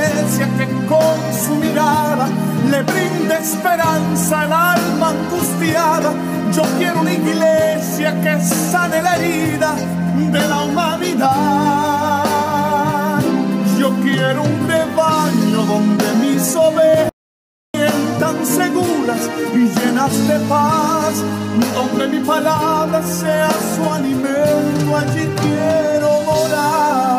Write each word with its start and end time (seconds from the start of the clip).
Que 0.00 0.66
con 0.86 1.18
su 1.44 1.54
mirada 1.56 2.26
le 2.70 2.82
brinde 2.82 3.34
esperanza 3.40 4.40
al 4.40 4.52
alma 4.52 5.10
angustiada. 5.10 6.12
Yo 6.52 6.62
quiero 6.78 7.00
una 7.00 7.12
iglesia 7.12 8.18
que 8.22 8.40
sane 8.40 9.02
la 9.02 9.16
herida 9.16 9.74
de 10.16 10.48
la 10.48 10.62
humanidad. 10.62 11.30
Yo 13.78 13.90
quiero 14.02 14.42
un 14.42 14.68
rebaño 14.68 15.66
donde 15.66 16.04
mis 16.22 16.56
ovejas 16.56 17.10
tan 18.18 18.46
seguras 18.46 19.30
y 19.54 19.58
llenas 19.58 20.28
de 20.28 20.38
paz, 20.48 21.22
donde 21.74 22.08
mi 22.08 22.20
palabra 22.24 23.02
sea 23.02 23.50
su 23.74 23.92
alimento, 23.92 24.96
allí 24.96 25.28
quiero 25.42 26.22
morar. 26.26 27.09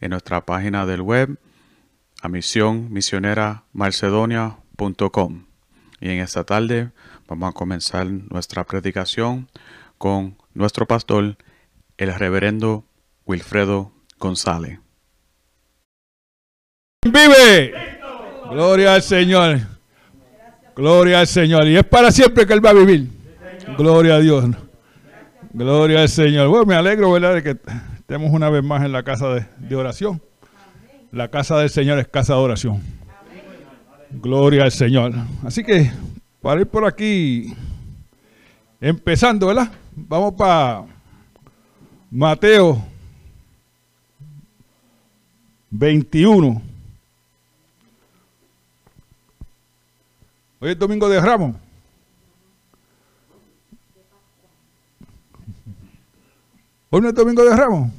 en 0.00 0.10
nuestra 0.10 0.44
página 0.44 0.86
del 0.86 1.02
web 1.02 1.38
a 2.20 2.28
misión 2.28 2.92
misioneramarcedonia.com 2.92 5.46
y 6.00 6.10
en 6.10 6.18
esta 6.20 6.42
tarde 6.44 6.90
vamos 7.28 7.50
a 7.50 7.52
comenzar 7.52 8.06
nuestra 8.06 8.64
predicación 8.64 9.48
con 9.98 10.36
nuestro 10.52 10.86
pastor 10.86 11.36
el 11.96 12.14
reverendo 12.14 12.84
Wilfredo 13.26 13.92
González. 14.18 14.80
¡Vive! 17.04 17.93
Gloria 18.50 18.94
al 18.94 19.02
Señor. 19.02 19.60
Gloria 20.76 21.20
al 21.20 21.26
Señor. 21.26 21.66
Y 21.66 21.76
es 21.76 21.84
para 21.84 22.10
siempre 22.10 22.46
que 22.46 22.52
Él 22.52 22.64
va 22.64 22.70
a 22.70 22.74
vivir. 22.74 23.08
Gloria 23.76 24.16
a 24.16 24.20
Dios. 24.20 24.44
Gloria 25.52 26.02
al 26.02 26.08
Señor. 26.08 26.48
Bueno, 26.48 26.66
me 26.66 26.74
alegro, 26.74 27.12
¿verdad?, 27.12 27.34
de 27.34 27.42
que 27.42 27.56
estemos 27.98 28.30
una 28.32 28.50
vez 28.50 28.62
más 28.62 28.84
en 28.84 28.92
la 28.92 29.02
casa 29.02 29.28
de, 29.28 29.76
oración. 29.76 30.20
La 31.12 31.28
casa 31.28 31.58
del 31.58 31.70
Señor 31.70 31.98
es 31.98 32.08
casa 32.08 32.34
de 32.34 32.40
oración. 32.40 32.82
Gloria 34.10 34.64
al 34.64 34.72
Señor. 34.72 35.12
Así 35.44 35.62
que, 35.64 35.90
para 36.42 36.60
ir 36.60 36.66
por 36.66 36.84
aquí, 36.84 37.54
empezando, 38.80 39.46
¿verdad? 39.46 39.70
Vamos 39.94 40.34
para 40.34 40.84
Mateo 42.10 42.84
21. 45.70 46.73
Hoy 50.64 50.70
es 50.70 50.78
domingo 50.78 51.06
de 51.10 51.20
Ramos. 51.20 51.56
Hoy 56.88 57.02
no 57.02 57.08
es 57.10 57.14
domingo 57.14 57.44
de 57.44 57.54
Ramos. 57.54 57.92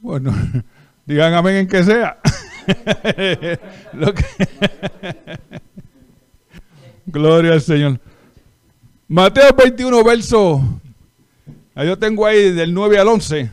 Bueno, 0.00 0.32
digan 1.06 1.34
amén 1.34 1.56
en 1.56 1.66
que 1.66 1.82
sea. 1.82 2.20
Que- 2.66 3.58
Gloria 7.06 7.54
al 7.54 7.60
Señor. 7.60 7.98
Mateo 9.08 9.52
21, 9.52 10.04
verso. 10.04 10.62
Yo 11.74 11.98
tengo 11.98 12.26
ahí 12.26 12.52
del 12.52 12.72
9 12.72 12.96
al 12.96 13.08
11. 13.08 13.50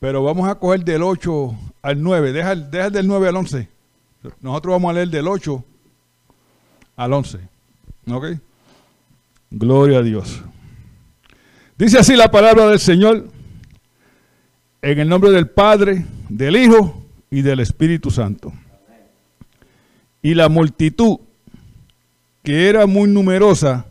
Pero 0.00 0.24
vamos 0.24 0.48
a 0.48 0.56
coger 0.56 0.82
del 0.84 1.04
8 1.04 1.56
al 1.80 2.02
9. 2.02 2.32
Deja, 2.32 2.56
deja 2.56 2.86
el 2.86 2.92
del 2.92 3.06
9 3.06 3.28
al 3.28 3.36
11. 3.36 3.68
Nosotros 4.40 4.72
vamos 4.72 4.90
a 4.90 4.94
leer 4.94 5.10
del 5.10 5.28
8 5.28 5.64
al 6.96 7.12
11. 7.12 7.38
¿Ok? 8.10 8.26
Gloria 9.50 9.98
a 9.98 10.02
Dios. 10.02 10.42
Dice 11.76 11.98
así 11.98 12.16
la 12.16 12.30
palabra 12.30 12.68
del 12.68 12.78
Señor. 12.78 13.28
En 14.82 14.98
el 14.98 15.08
nombre 15.08 15.30
del 15.30 15.48
Padre, 15.48 16.04
del 16.28 16.56
Hijo 16.56 17.02
y 17.30 17.42
del 17.42 17.60
Espíritu 17.60 18.10
Santo. 18.10 18.52
Y 20.22 20.34
la 20.34 20.48
multitud, 20.48 21.18
que 22.42 22.68
era 22.68 22.86
muy 22.86 23.08
numerosa, 23.08 23.86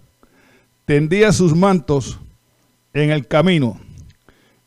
tendía 0.86 1.32
sus 1.32 1.56
mantos 1.56 2.20
en 2.94 3.10
el 3.10 3.28
camino, 3.28 3.80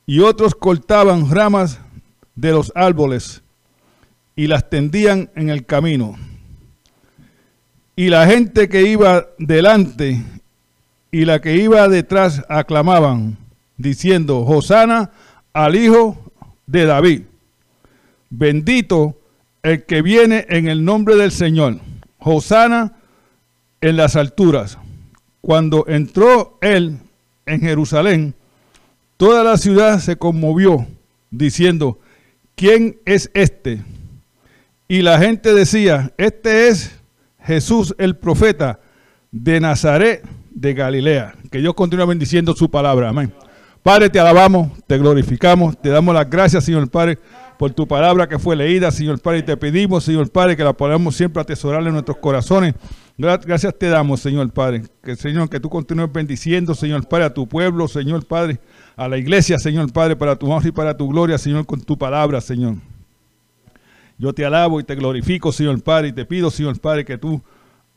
y 0.04 0.20
otros 0.20 0.54
cortaban 0.54 1.30
ramas 1.30 1.80
de 2.34 2.52
los 2.52 2.72
árboles 2.74 3.42
y 4.34 4.46
las 4.46 4.68
tendían 4.68 5.30
en 5.34 5.48
el 5.48 5.64
camino. 5.64 6.16
Y 7.98 8.10
la 8.10 8.26
gente 8.26 8.68
que 8.68 8.82
iba 8.82 9.26
delante 9.38 10.22
y 11.10 11.24
la 11.24 11.40
que 11.40 11.56
iba 11.56 11.88
detrás 11.88 12.42
aclamaban, 12.50 13.38
diciendo, 13.78 14.44
Hosana 14.44 15.12
al 15.54 15.76
Hijo 15.76 16.18
de 16.66 16.84
David. 16.84 17.22
Bendito 18.28 19.18
el 19.62 19.84
que 19.84 20.02
viene 20.02 20.44
en 20.50 20.68
el 20.68 20.84
nombre 20.84 21.16
del 21.16 21.32
Señor. 21.32 21.78
Hosana 22.18 22.96
en 23.80 23.96
las 23.96 24.14
alturas. 24.14 24.76
Cuando 25.40 25.86
entró 25.88 26.58
él 26.60 26.98
en 27.46 27.60
Jerusalén, 27.60 28.34
toda 29.16 29.42
la 29.42 29.56
ciudad 29.56 30.00
se 30.00 30.16
conmovió, 30.16 30.86
diciendo, 31.30 31.98
¿quién 32.56 32.98
es 33.06 33.30
este? 33.32 33.82
Y 34.86 35.00
la 35.00 35.18
gente 35.18 35.54
decía, 35.54 36.12
este 36.18 36.68
es 36.68 36.92
Jesús 37.46 37.94
el 37.98 38.16
profeta 38.16 38.80
de 39.30 39.60
Nazaret 39.60 40.22
de 40.50 40.74
Galilea. 40.74 41.34
Que 41.50 41.58
Dios 41.58 41.74
continúe 41.74 42.06
bendiciendo 42.06 42.54
su 42.54 42.70
palabra. 42.70 43.10
Amén. 43.10 43.32
Padre, 43.82 44.10
te 44.10 44.18
alabamos, 44.18 44.68
te 44.86 44.98
glorificamos, 44.98 45.80
te 45.80 45.90
damos 45.90 46.12
las 46.12 46.28
gracias, 46.28 46.64
Señor 46.64 46.90
Padre, 46.90 47.18
por 47.56 47.70
tu 47.70 47.86
palabra 47.86 48.28
que 48.28 48.36
fue 48.38 48.56
leída, 48.56 48.90
Señor 48.90 49.20
Padre, 49.20 49.38
y 49.38 49.42
te 49.44 49.56
pedimos, 49.56 50.02
Señor 50.02 50.28
Padre, 50.30 50.56
que 50.56 50.64
la 50.64 50.72
podamos 50.72 51.14
siempre 51.14 51.40
atesorar 51.40 51.86
en 51.86 51.92
nuestros 51.92 52.16
corazones. 52.16 52.74
Gra- 53.16 53.40
Gracias 53.46 53.74
te 53.78 53.88
damos, 53.88 54.18
Señor 54.20 54.50
Padre. 54.52 54.82
Que, 55.04 55.14
Señor, 55.14 55.48
que 55.48 55.60
tú 55.60 55.70
continúes 55.70 56.12
bendiciendo, 56.12 56.74
Señor 56.74 57.06
Padre, 57.06 57.26
a 57.26 57.32
tu 57.34 57.46
pueblo, 57.46 57.86
Señor 57.86 58.26
Padre, 58.26 58.58
a 58.96 59.06
la 59.06 59.18
iglesia, 59.18 59.56
Señor 59.58 59.92
Padre, 59.92 60.16
para 60.16 60.34
tu 60.34 60.50
honra 60.50 60.68
y 60.68 60.72
para 60.72 60.96
tu 60.96 61.08
gloria, 61.08 61.38
Señor, 61.38 61.64
con 61.64 61.80
tu 61.80 61.96
palabra, 61.96 62.40
Señor. 62.40 62.74
Yo 64.18 64.32
te 64.32 64.44
alabo 64.44 64.80
y 64.80 64.84
te 64.84 64.94
glorifico, 64.94 65.52
Señor 65.52 65.82
Padre, 65.82 66.08
y 66.08 66.12
te 66.12 66.24
pido, 66.24 66.50
Señor 66.50 66.80
Padre, 66.80 67.04
que 67.04 67.18
tú 67.18 67.42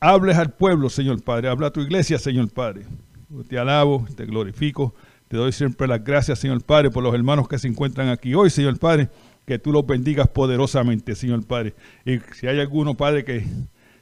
hables 0.00 0.36
al 0.36 0.52
pueblo, 0.52 0.90
Señor 0.90 1.22
Padre. 1.22 1.48
Habla 1.48 1.68
a 1.68 1.70
tu 1.70 1.80
iglesia, 1.80 2.18
Señor 2.18 2.50
Padre. 2.50 2.84
Yo 3.30 3.44
te 3.44 3.58
alabo, 3.58 4.06
te 4.16 4.26
glorifico. 4.26 4.94
Te 5.28 5.36
doy 5.36 5.52
siempre 5.52 5.86
las 5.86 6.02
gracias, 6.02 6.40
Señor 6.40 6.62
Padre, 6.62 6.90
por 6.90 7.02
los 7.02 7.14
hermanos 7.14 7.48
que 7.48 7.58
se 7.58 7.68
encuentran 7.68 8.08
aquí 8.08 8.34
hoy, 8.34 8.50
Señor 8.50 8.78
Padre. 8.78 9.08
Que 9.46 9.58
tú 9.58 9.72
los 9.72 9.86
bendigas 9.86 10.28
poderosamente, 10.28 11.14
Señor 11.14 11.46
Padre. 11.46 11.74
Y 12.04 12.18
si 12.34 12.46
hay 12.46 12.60
alguno, 12.60 12.96
Padre, 12.96 13.24
que 13.24 13.46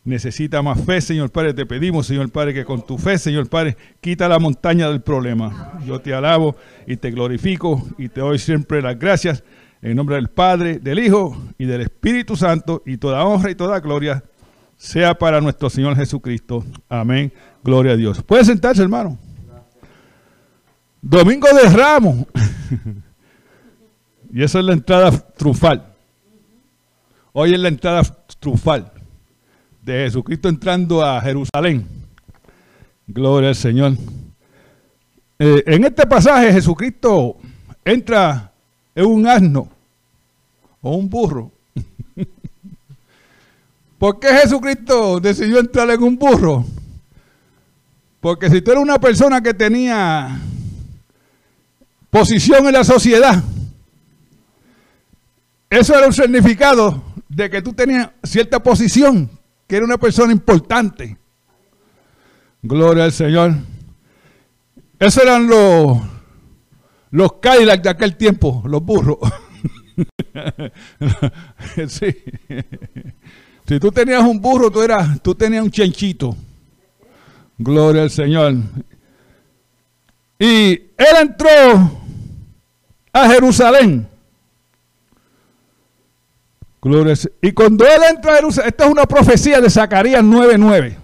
necesita 0.04 0.62
más 0.62 0.82
fe, 0.84 1.00
Señor 1.00 1.30
Padre. 1.30 1.54
Te 1.54 1.66
pedimos, 1.66 2.06
Señor 2.06 2.30
Padre, 2.30 2.54
que 2.54 2.64
con 2.64 2.84
tu 2.84 2.98
fe, 2.98 3.18
Señor 3.18 3.48
Padre, 3.48 3.76
quita 4.00 4.28
la 4.28 4.38
montaña 4.38 4.88
del 4.88 5.02
problema. 5.02 5.78
Yo 5.86 6.00
te 6.00 6.14
alabo 6.14 6.56
y 6.86 6.96
te 6.96 7.10
glorifico 7.10 7.86
y 7.98 8.08
te 8.08 8.20
doy 8.20 8.38
siempre 8.38 8.82
las 8.82 8.98
gracias 8.98 9.44
en 9.82 9.96
nombre 9.96 10.16
del 10.16 10.28
Padre, 10.28 10.78
del 10.78 10.98
Hijo 10.98 11.36
y 11.58 11.66
del 11.66 11.82
Espíritu 11.82 12.36
Santo 12.36 12.82
y 12.84 12.96
toda 12.96 13.24
honra 13.24 13.50
y 13.50 13.54
toda 13.54 13.80
gloria 13.80 14.22
sea 14.76 15.16
para 15.16 15.40
nuestro 15.40 15.70
Señor 15.70 15.96
Jesucristo. 15.96 16.64
Amén. 16.88 17.32
Gloria 17.62 17.92
a 17.92 17.96
Dios. 17.96 18.22
Puede 18.22 18.44
sentarse, 18.44 18.82
hermano. 18.82 19.18
Domingo 21.00 21.48
de 21.48 21.68
Ramos. 21.68 22.26
y 24.32 24.42
esa 24.42 24.58
es 24.60 24.64
la 24.64 24.72
entrada 24.72 25.10
trufal. 25.36 25.94
Hoy 27.32 27.54
es 27.54 27.60
la 27.60 27.68
entrada 27.68 28.02
trufal 28.40 28.90
de 29.82 30.04
Jesucristo 30.04 30.48
entrando 30.48 31.04
a 31.04 31.20
Jerusalén. 31.20 31.86
Gloria 33.06 33.50
al 33.50 33.54
Señor. 33.54 33.92
Eh, 35.38 35.62
en 35.66 35.84
este 35.84 36.06
pasaje 36.06 36.52
Jesucristo 36.52 37.36
entra 37.84 38.52
en 38.98 39.06
un 39.06 39.28
asno 39.28 39.68
o 40.82 40.96
un 40.96 41.08
burro. 41.08 41.52
¿Por 43.98 44.18
qué 44.18 44.28
Jesucristo 44.28 45.20
decidió 45.20 45.60
entrar 45.60 45.88
en 45.90 46.02
un 46.02 46.18
burro? 46.18 46.64
Porque 48.20 48.50
si 48.50 48.60
tú 48.60 48.72
eres 48.72 48.82
una 48.82 48.98
persona 48.98 49.40
que 49.40 49.54
tenía 49.54 50.40
posición 52.10 52.66
en 52.66 52.72
la 52.72 52.82
sociedad, 52.82 53.40
eso 55.70 55.96
era 55.96 56.08
un 56.08 56.12
significado 56.12 57.00
de 57.28 57.48
que 57.48 57.62
tú 57.62 57.72
tenías 57.74 58.10
cierta 58.24 58.60
posición, 58.60 59.30
que 59.68 59.76
era 59.76 59.84
una 59.84 59.98
persona 59.98 60.32
importante. 60.32 61.16
Gloria 62.62 63.04
al 63.04 63.12
Señor. 63.12 63.54
Esos 64.98 65.22
eran 65.22 65.46
los, 65.46 65.98
los 67.10 67.34
Cadillac 67.34 67.82
de 67.82 67.90
aquel 67.90 68.16
tiempo, 68.16 68.62
los 68.66 68.82
burros. 68.82 69.18
Si 73.68 73.78
tú 73.78 73.92
tenías 73.92 74.22
un 74.22 74.40
burro, 74.40 74.70
tú, 74.70 74.80
eras, 74.80 75.20
tú 75.20 75.34
tenías 75.34 75.62
un 75.62 75.70
chenchito. 75.70 76.34
Gloria 77.58 78.02
al 78.02 78.10
Señor. 78.10 78.54
Y 80.38 80.70
él 80.70 81.16
entró 81.20 81.50
a 83.12 83.28
Jerusalén. 83.28 84.08
Gloria 86.80 87.14
y 87.42 87.52
cuando 87.52 87.84
él 87.84 88.00
entra 88.08 88.32
a 88.32 88.36
Jerusalén, 88.36 88.68
esta 88.70 88.86
es 88.86 88.90
una 88.90 89.04
profecía 89.04 89.60
de 89.60 89.68
Zacarías 89.68 90.22
9:9. 90.22 90.96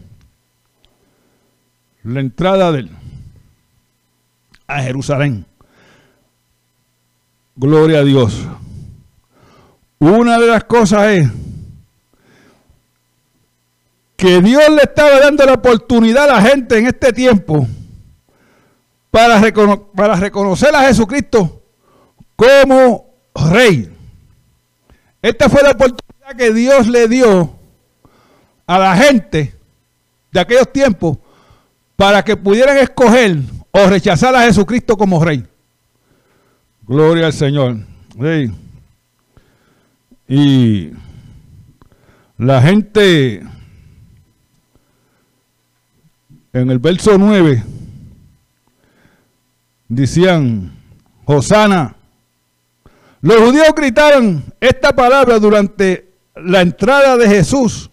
La 2.04 2.20
entrada 2.20 2.72
de 2.72 2.78
él 2.80 2.90
a 4.66 4.82
Jerusalén. 4.82 5.44
Gloria 7.56 8.00
a 8.00 8.04
Dios. 8.04 8.46
Una 10.00 10.38
de 10.38 10.48
las 10.48 10.64
cosas 10.64 11.06
es 11.08 11.28
que 14.16 14.40
Dios 14.40 14.68
le 14.70 14.82
estaba 14.82 15.20
dando 15.20 15.44
la 15.44 15.54
oportunidad 15.54 16.24
a 16.24 16.34
la 16.34 16.42
gente 16.42 16.78
en 16.78 16.86
este 16.86 17.12
tiempo 17.12 17.66
para, 19.10 19.40
para 19.94 20.16
reconocer 20.16 20.74
a 20.74 20.82
Jesucristo 20.82 21.62
como 22.34 23.06
rey. 23.34 23.88
Esta 25.22 25.48
fue 25.48 25.62
la 25.62 25.70
oportunidad 25.70 26.36
que 26.36 26.52
Dios 26.52 26.88
le 26.88 27.06
dio 27.06 27.56
a 28.66 28.78
la 28.78 28.96
gente 28.96 29.54
de 30.32 30.40
aquellos 30.40 30.72
tiempos 30.72 31.18
para 31.94 32.24
que 32.24 32.36
pudieran 32.36 32.78
escoger 32.78 33.38
o 33.70 33.86
rechazar 33.86 34.34
a 34.34 34.42
Jesucristo 34.42 34.96
como 34.96 35.24
rey. 35.24 35.46
Gloria 36.86 37.26
al 37.26 37.32
Señor. 37.32 37.78
Y 40.28 40.90
la 42.36 42.60
gente 42.60 43.42
en 46.52 46.70
el 46.70 46.78
verso 46.78 47.16
9 47.16 47.62
decían, 49.88 50.72
Hosana. 51.24 51.96
Los 53.22 53.38
judíos 53.38 53.68
gritaron 53.74 54.44
esta 54.60 54.94
palabra 54.94 55.38
durante 55.38 56.12
la 56.36 56.60
entrada 56.60 57.16
de 57.16 57.26
Jesús 57.28 57.90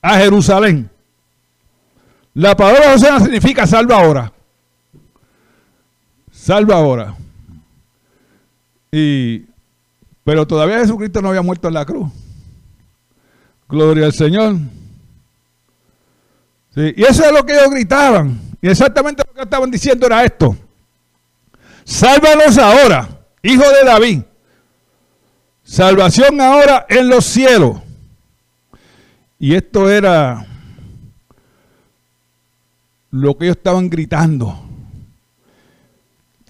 a 0.00 0.16
Jerusalén. 0.16 0.90
La 2.32 2.56
palabra 2.56 2.94
Hosana 2.94 3.20
significa 3.20 3.66
salva 3.66 4.00
ahora. 4.00 4.32
Salva 6.30 6.76
ahora. 6.76 7.14
Y, 8.98 9.44
pero 10.24 10.46
todavía 10.46 10.78
Jesucristo 10.78 11.20
no 11.20 11.28
había 11.28 11.42
muerto 11.42 11.68
en 11.68 11.74
la 11.74 11.84
cruz. 11.84 12.10
Gloria 13.68 14.06
al 14.06 14.14
Señor. 14.14 14.56
y 16.74 17.02
eso 17.02 17.22
es 17.22 17.30
lo 17.30 17.44
que 17.44 17.52
ellos 17.52 17.70
gritaban. 17.72 18.40
Y 18.62 18.68
exactamente 18.70 19.22
lo 19.26 19.34
que 19.34 19.42
estaban 19.42 19.70
diciendo 19.70 20.06
era 20.06 20.24
esto. 20.24 20.56
Sálvanos 21.84 22.56
ahora, 22.56 23.20
hijo 23.42 23.64
de 23.64 23.84
David. 23.84 24.22
Salvación 25.62 26.40
ahora 26.40 26.86
en 26.88 27.10
los 27.10 27.26
cielos. 27.26 27.82
Y 29.38 29.54
esto 29.54 29.90
era 29.90 30.46
lo 33.10 33.36
que 33.36 33.44
ellos 33.44 33.58
estaban 33.58 33.90
gritando. 33.90 34.65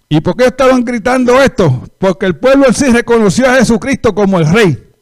¿Y 0.08 0.20
por 0.20 0.36
qué 0.36 0.46
estaban 0.46 0.84
gritando 0.84 1.40
esto? 1.42 1.82
Porque 1.98 2.26
el 2.26 2.36
pueblo 2.36 2.72
sí 2.72 2.86
reconoció 2.86 3.48
a 3.50 3.56
Jesucristo 3.56 4.14
como 4.14 4.38
el 4.38 4.48
rey 4.52 4.92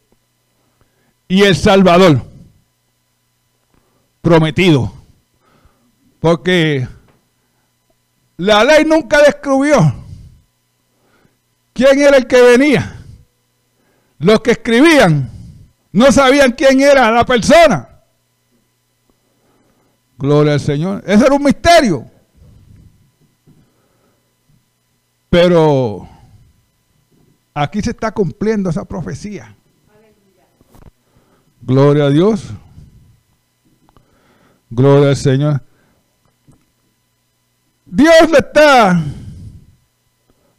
y 1.29 1.43
el 1.43 1.55
salvador 1.55 2.23
prometido. 4.23 4.93
Porque 6.21 6.89
la 8.39 8.65
ley 8.65 8.85
nunca 8.85 9.21
descubrió 9.23 9.95
quién 11.75 12.01
era 12.01 12.17
el 12.17 12.27
que 12.27 12.41
venía. 12.41 12.97
Los 14.19 14.41
que 14.41 14.53
escribían 14.53 15.31
no 15.93 16.11
sabían 16.11 16.53
quién 16.53 16.81
era 16.81 17.11
la 17.11 17.27
persona. 17.27 17.91
Gloria 20.17 20.55
al 20.55 20.61
Señor. 20.61 21.05
Ese 21.07 21.27
era 21.27 21.35
un 21.35 21.43
misterio. 21.43 22.11
Pero 25.35 26.09
aquí 27.53 27.83
se 27.83 27.91
está 27.91 28.13
cumpliendo 28.13 28.71
esa 28.71 28.85
profecía. 28.85 29.53
Gloria 31.61 32.05
a 32.05 32.11
Dios. 32.11 32.51
Gloria 34.71 35.09
al 35.09 35.17
Señor. 35.17 35.61
Dios 37.85 38.31
le 38.31 38.39
está 38.39 39.03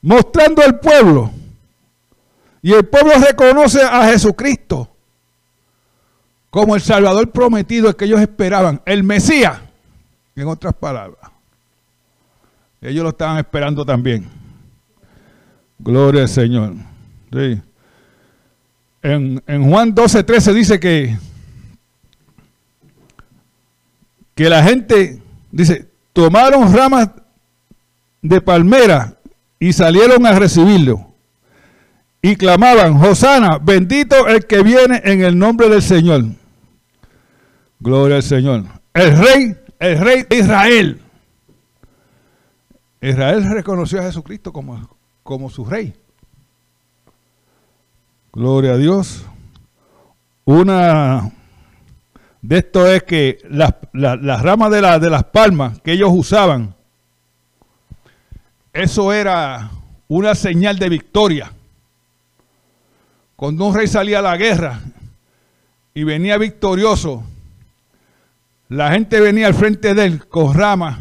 mostrando 0.01 0.61
al 0.61 0.77
pueblo. 0.81 1.31
Y 2.61 2.73
el 2.73 2.85
pueblo 2.85 3.13
reconoce 3.25 3.81
a 3.81 4.09
Jesucristo 4.09 4.89
como 6.49 6.75
el 6.75 6.81
Salvador 6.81 7.31
prometido 7.31 7.95
que 7.95 8.03
ellos 8.03 8.19
esperaban, 8.19 8.81
el 8.85 9.05
Mesías, 9.05 9.57
en 10.35 10.49
otras 10.49 10.73
palabras. 10.73 11.31
Ellos 12.81 13.03
lo 13.03 13.11
estaban 13.11 13.37
esperando 13.37 13.85
también. 13.85 14.43
Gloria 15.79 16.23
al 16.23 16.29
Señor. 16.29 16.73
En, 19.01 19.69
Juan 19.69 19.93
12, 19.93 20.23
13 20.23 20.53
dice 20.53 20.79
que, 20.79 21.17
que 24.33 24.49
la 24.49 24.63
gente, 24.63 25.21
dice, 25.51 25.87
tomaron 26.13 26.73
ramas 26.73 27.11
de 28.21 28.41
palmera 28.41 29.15
y 29.59 29.73
salieron 29.73 30.25
a 30.25 30.37
recibirlo. 30.39 31.13
Y 32.21 32.35
clamaban, 32.35 32.95
Hosana, 32.95 33.59
bendito 33.59 34.27
el 34.27 34.47
que 34.47 34.63
viene 34.63 35.01
en 35.03 35.21
el 35.21 35.37
nombre 35.37 35.69
del 35.69 35.83
Señor. 35.83 36.23
Gloria 37.79 38.15
al 38.15 38.23
Señor. 38.23 38.63
El 38.95 39.15
rey, 39.15 39.55
el 39.79 39.99
rey 39.99 40.23
de 40.27 40.37
Israel. 40.37 41.01
Israel 42.99 43.47
reconoció 43.51 43.99
a 43.99 44.03
Jesucristo 44.05 44.51
como, 44.51 44.94
como 45.25 45.49
su 45.49 45.65
rey. 45.65 45.91
Gloria 48.31 48.73
a 48.73 48.77
Dios. 48.77 49.25
Una 50.45 51.31
de 52.43 52.59
esto 52.59 52.85
es 52.85 53.01
que 53.01 53.39
las, 53.49 53.73
ramas 53.91 54.69
de, 54.69 54.99
de 54.99 55.09
las 55.09 55.23
palmas 55.23 55.81
que 55.81 55.93
ellos 55.93 56.11
usaban, 56.13 56.75
eso 58.71 59.11
era 59.11 59.71
una 60.07 60.35
señal 60.35 60.77
de 60.77 60.89
victoria. 60.89 61.51
Cuando 63.35 63.65
un 63.65 63.73
rey 63.73 63.87
salía 63.87 64.19
a 64.19 64.21
la 64.21 64.37
guerra 64.37 64.79
y 65.95 66.03
venía 66.03 66.37
victorioso, 66.37 67.23
la 68.69 68.91
gente 68.91 69.19
venía 69.19 69.47
al 69.47 69.55
frente 69.55 69.95
de 69.95 70.05
él 70.05 70.27
con 70.27 70.53
ramas, 70.53 70.99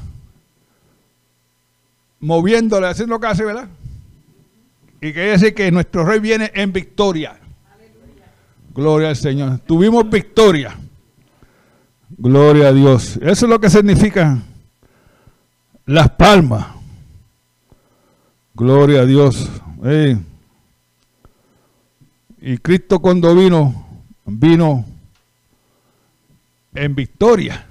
moviéndole, 2.21 2.87
haciendo 2.87 3.17
lo 3.17 3.21
que 3.21 3.27
hace, 3.27 3.45
¿verdad? 3.45 3.69
Y 5.05 5.13
quiere 5.13 5.33
decir 5.33 5.55
que 5.55 5.71
nuestro 5.71 6.03
rey 6.03 6.19
viene 6.19 6.51
en 6.55 6.73
victoria. 6.73 7.39
Gloria 8.75 9.11
al 9.11 9.17
Señor. 9.17 9.59
Tuvimos 9.59 10.09
victoria. 10.09 10.75
Gloria 12.09 12.69
a 12.69 12.73
Dios. 12.73 13.19
Eso 13.19 13.45
es 13.45 13.51
lo 13.51 13.61
que 13.61 13.69
significa 13.69 14.39
las 15.85 16.09
palmas. 16.13 16.69
Gloria 18.55 19.03
a 19.03 19.05
Dios. 19.05 19.47
Y 22.41 22.57
Cristo 22.57 22.99
cuando 23.01 23.35
vino, 23.35 23.87
vino 24.25 24.87
en 26.73 26.95
victoria. 26.95 27.67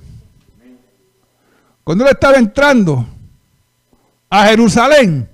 Cuando 1.84 2.04
él 2.04 2.12
estaba 2.12 2.38
entrando 2.38 3.08
a 4.30 4.46
Jerusalén, 4.46 5.33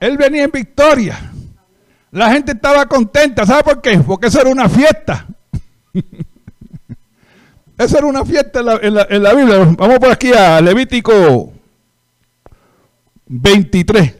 él 0.00 0.16
venía 0.16 0.44
en 0.44 0.50
victoria. 0.50 1.30
La 2.10 2.32
gente 2.32 2.52
estaba 2.52 2.86
contenta. 2.86 3.46
¿Sabe 3.46 3.62
por 3.62 3.82
qué? 3.82 3.98
Porque 3.98 4.28
eso 4.28 4.40
era 4.40 4.50
una 4.50 4.68
fiesta. 4.68 5.26
eso 7.78 7.98
era 7.98 8.06
una 8.06 8.24
fiesta 8.24 8.60
en 8.80 8.94
la, 8.94 9.34
Biblia. 9.34 9.58
Vamos 9.76 9.98
por 9.98 10.10
aquí 10.10 10.32
a 10.32 10.60
Levítico 10.60 11.52
23. 13.26 14.14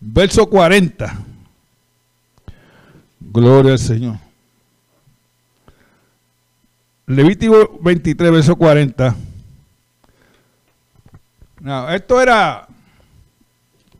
Verso 0.00 0.46
40. 0.48 1.18
Gloria 3.20 3.72
al 3.72 3.78
Señor. 3.78 4.16
Levítico 7.08 7.78
23, 7.80 8.30
verso 8.30 8.54
40. 8.56 9.16
No, 11.60 11.90
esto 11.90 12.20
era, 12.20 12.67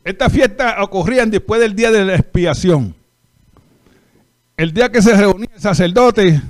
esta 0.09 0.27
fiesta 0.27 0.77
ocurrían 0.81 1.29
después 1.29 1.61
del 1.61 1.75
día 1.75 1.91
de 1.91 2.03
la 2.03 2.15
expiación. 2.15 2.95
El 4.57 4.73
día 4.73 4.91
que 4.91 5.03
se 5.03 5.15
reunía 5.15 5.49
el 5.53 5.61
sacerdote 5.61 6.41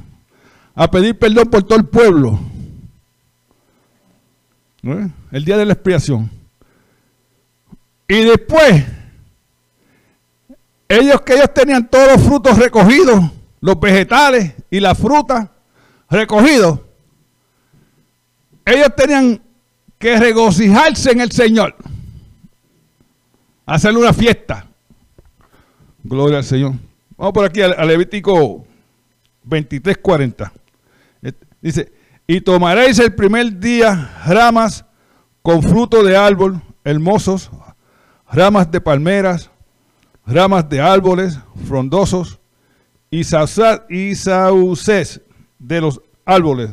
a 0.73 0.89
pedir 0.89 1.19
perdón 1.19 1.49
por 1.49 1.63
todo 1.63 1.77
el 1.77 1.85
pueblo. 1.85 2.39
El 4.81 5.43
día 5.43 5.57
de 5.57 5.65
la 5.65 5.73
expiación. 5.73 6.31
Y 8.07 8.23
después, 8.23 8.85
ellos 10.87 11.21
que 11.21 11.33
ellos 11.33 11.53
tenían 11.53 11.85
todos 11.89 12.13
los 12.13 12.21
frutos 12.25 12.57
recogidos, 12.57 13.25
los 13.59 13.77
vegetales 13.77 14.53
y 14.71 14.79
la 14.79 14.95
fruta 14.95 15.51
recogidos, 16.09 16.79
ellos 18.63 18.95
tenían 18.95 19.41
que 19.97 20.17
regocijarse 20.17 21.11
en 21.11 21.19
el 21.19 21.31
Señor, 21.33 21.75
hacerle 23.69 23.99
una 23.99 24.13
fiesta. 24.13 24.65
Gloria 26.03 26.37
al 26.37 26.43
Señor. 26.43 26.73
Vamos 27.15 27.33
por 27.33 27.45
aquí 27.45 27.61
al, 27.61 27.87
Levítico 27.87 28.65
23, 29.43 29.97
40. 29.97 30.51
Dice, 31.61 31.91
y 32.25 32.41
tomaréis 32.41 32.99
el 32.99 33.13
primer 33.13 33.59
día 33.59 34.21
ramas 34.25 34.85
con 35.41 35.61
fruto 35.61 36.03
de 36.03 36.15
árbol 36.15 36.61
hermosos, 36.83 37.51
ramas 38.31 38.71
de 38.71 38.79
palmeras, 38.79 39.49
ramas 40.25 40.69
de 40.69 40.79
árboles 40.79 41.37
frondosos 41.67 42.39
y, 43.11 43.21
y 43.89 44.15
sauces 44.15 45.21
de 45.57 45.81
los 45.81 46.01
árboles 46.25 46.71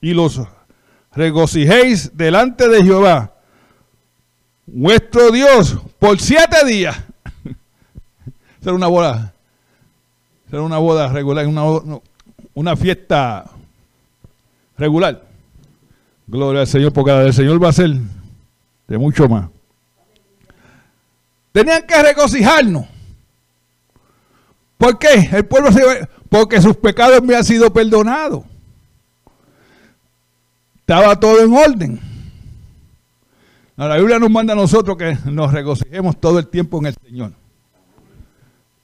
y 0.00 0.14
los 0.14 0.40
regocijéis 1.12 2.16
delante 2.16 2.68
de 2.68 2.82
Jehová, 2.82 3.34
vuestro 4.66 5.30
Dios, 5.30 5.78
por 6.04 6.20
siete 6.20 6.66
días. 6.66 6.94
será 8.60 8.74
una 8.74 8.88
boda, 8.88 9.32
será 10.50 10.60
una 10.60 10.76
boda 10.76 11.08
regular, 11.08 11.46
una, 11.46 11.62
una 12.52 12.76
fiesta 12.76 13.50
regular. 14.76 15.22
Gloria 16.26 16.60
al 16.60 16.66
Señor, 16.66 16.92
porque 16.92 17.10
la 17.10 17.32
Señor 17.32 17.62
va 17.62 17.70
a 17.70 17.72
ser 17.72 17.92
de 18.86 18.98
mucho 18.98 19.30
más. 19.30 19.48
Tenían 21.52 21.86
que 21.86 22.02
regocijarnos. 22.02 22.84
¿Por 24.76 24.98
qué? 24.98 25.30
El 25.32 25.46
pueblo 25.46 25.70
porque 26.28 26.60
sus 26.60 26.76
pecados 26.76 27.22
me 27.22 27.34
han 27.34 27.44
sido 27.44 27.72
perdonados. 27.72 28.44
Estaba 30.80 31.18
todo 31.18 31.42
en 31.42 31.54
orden. 31.54 32.13
La 33.76 33.96
Biblia 33.96 34.20
nos 34.20 34.30
manda 34.30 34.52
a 34.52 34.56
nosotros 34.56 34.96
que 34.96 35.18
nos 35.30 35.52
regocijemos 35.52 36.20
todo 36.20 36.38
el 36.38 36.46
tiempo 36.46 36.78
en 36.78 36.86
el 36.86 36.94
Señor. 36.94 37.32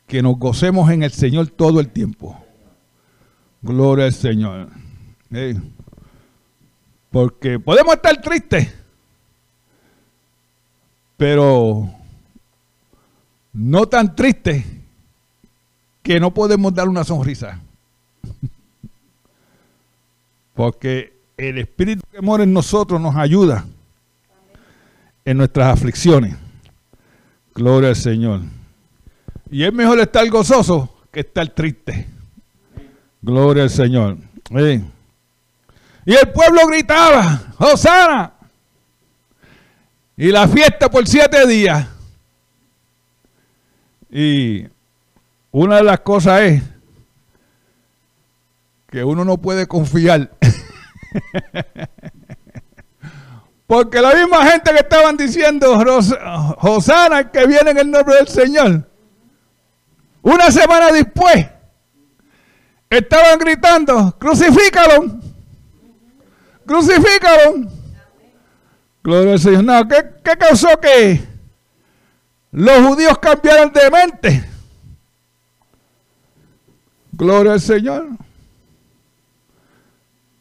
Que 0.09 0.21
nos 0.21 0.37
gocemos 0.37 0.91
en 0.91 1.05
el 1.05 1.13
Señor 1.13 1.47
todo 1.49 1.79
el 1.79 1.91
tiempo. 1.91 2.37
Gloria 3.63 4.07
al 4.07 4.13
Señor. 4.13 4.69
Porque 7.11 7.61
podemos 7.61 7.95
estar 7.95 8.21
tristes, 8.21 8.75
pero 11.17 11.89
no 13.53 13.87
tan 13.87 14.17
triste 14.17 14.65
que 16.03 16.19
no 16.19 16.35
podemos 16.35 16.75
dar 16.75 16.89
una 16.89 17.05
sonrisa. 17.05 17.61
Porque 20.55 21.13
el 21.37 21.59
Espíritu 21.59 22.03
que 22.11 22.21
mora 22.21 22.43
en 22.43 22.53
nosotros 22.53 23.01
nos 23.01 23.15
ayuda 23.15 23.65
en 25.31 25.37
nuestras 25.37 25.73
aflicciones. 25.73 26.35
Gloria 27.55 27.91
al 27.91 27.97
Señor. 27.97 28.41
Y 29.49 29.63
es 29.63 29.73
mejor 29.73 30.01
estar 30.01 30.29
gozoso 30.29 30.93
que 31.13 31.21
estar 31.21 31.49
triste. 31.51 32.09
Gloria 33.23 33.63
al 33.63 33.71
Señor. 33.71 34.17
Y 36.05 36.15
el 36.15 36.33
pueblo 36.33 36.67
gritaba, 36.67 37.43
Hosana. 37.59 38.33
Y 40.17 40.33
la 40.33 40.49
fiesta 40.49 40.91
por 40.91 41.07
siete 41.07 41.47
días. 41.47 41.87
Y 44.11 44.67
una 45.53 45.77
de 45.77 45.85
las 45.85 46.01
cosas 46.01 46.41
es 46.41 46.63
que 48.89 49.05
uno 49.05 49.25
no 49.25 49.37
puede 49.37 49.69
confiar. 49.69 50.33
Porque 53.71 54.01
la 54.01 54.13
misma 54.17 54.45
gente 54.47 54.73
que 54.73 54.81
estaban 54.81 55.17
diciendo, 55.17 55.79
Hosana, 56.59 57.31
que 57.31 57.47
viene 57.47 57.71
en 57.71 57.79
el 57.79 57.89
nombre 57.89 58.17
del 58.17 58.27
Señor, 58.27 58.85
una 60.23 60.51
semana 60.51 60.91
después, 60.91 61.47
estaban 62.91 63.39
gritando, 63.39 64.19
crucifícalo, 64.19 65.21
crucifícalo. 66.67 67.69
Gloria 69.05 69.35
al 69.35 69.39
Señor. 69.39 69.63
No, 69.63 69.87
¿qué, 69.87 70.05
¿qué 70.25 70.37
causó 70.37 70.77
que 70.81 71.21
los 72.51 72.87
judíos 72.89 73.21
cambiaron 73.21 73.73
de 73.73 73.89
mente? 73.89 74.51
Gloria 77.13 77.53
al 77.53 77.61
Señor. 77.61 78.09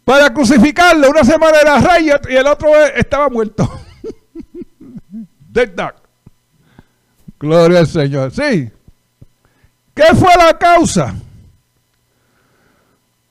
Para 0.09 0.33
crucificarlo, 0.33 1.07
una 1.07 1.23
semana 1.23 1.59
era 1.61 1.77
rey 1.77 2.09
y 2.29 2.35
el 2.35 2.47
otro 2.47 2.75
estaba 2.95 3.29
muerto. 3.29 3.69
Dead 5.51 5.69
dog. 5.69 5.93
Gloria 7.39 7.77
al 7.77 7.85
Señor. 7.85 8.31
Sí. 8.31 8.71
¿Qué 9.93 10.05
fue 10.15 10.35
la 10.35 10.57
causa? 10.57 11.13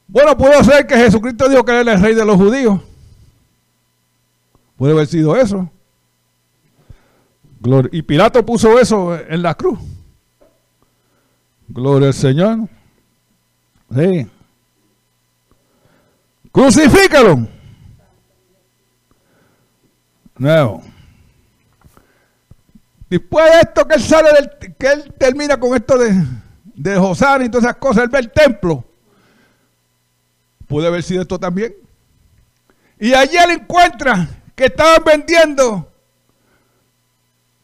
Bueno, 0.06 0.36
pudo 0.38 0.62
ser 0.62 0.86
que 0.86 0.94
Jesucristo 0.94 1.48
dijo 1.48 1.64
que 1.64 1.80
era 1.80 1.94
el 1.94 2.00
rey 2.00 2.14
de 2.14 2.24
los 2.24 2.36
judíos. 2.36 2.80
Puede 4.76 4.92
haber 4.92 5.08
sido 5.08 5.34
eso. 5.34 5.68
Y 7.90 8.02
Pilato 8.02 8.46
puso 8.46 8.78
eso 8.78 9.18
en 9.18 9.42
la 9.42 9.56
cruz. 9.56 9.80
Gloria 11.66 12.06
al 12.06 12.14
Señor. 12.14 12.68
Sí. 13.92 14.28
Crucifícalo. 16.52 17.46
No. 20.36 20.82
Después 23.10 23.44
de 23.52 23.60
esto 23.60 23.86
que 23.86 23.94
él 23.94 24.02
sale 24.02 24.30
del, 24.32 24.76
que 24.76 24.86
él 24.86 25.14
termina 25.18 25.58
con 25.58 25.74
esto 25.74 25.98
de, 25.98 26.24
de 26.74 26.96
Josán 26.96 27.44
y 27.44 27.48
todas 27.48 27.64
esas 27.64 27.76
cosas, 27.76 28.04
él 28.04 28.10
ve 28.10 28.18
el 28.18 28.30
templo. 28.30 28.84
Puede 30.66 30.86
haber 30.86 31.02
sido 31.02 31.22
esto 31.22 31.38
también. 31.38 31.74
Y 33.00 33.14
allí 33.14 33.36
él 33.36 33.52
encuentra 33.52 34.28
que 34.54 34.66
estaban 34.66 35.02
vendiendo 35.04 35.90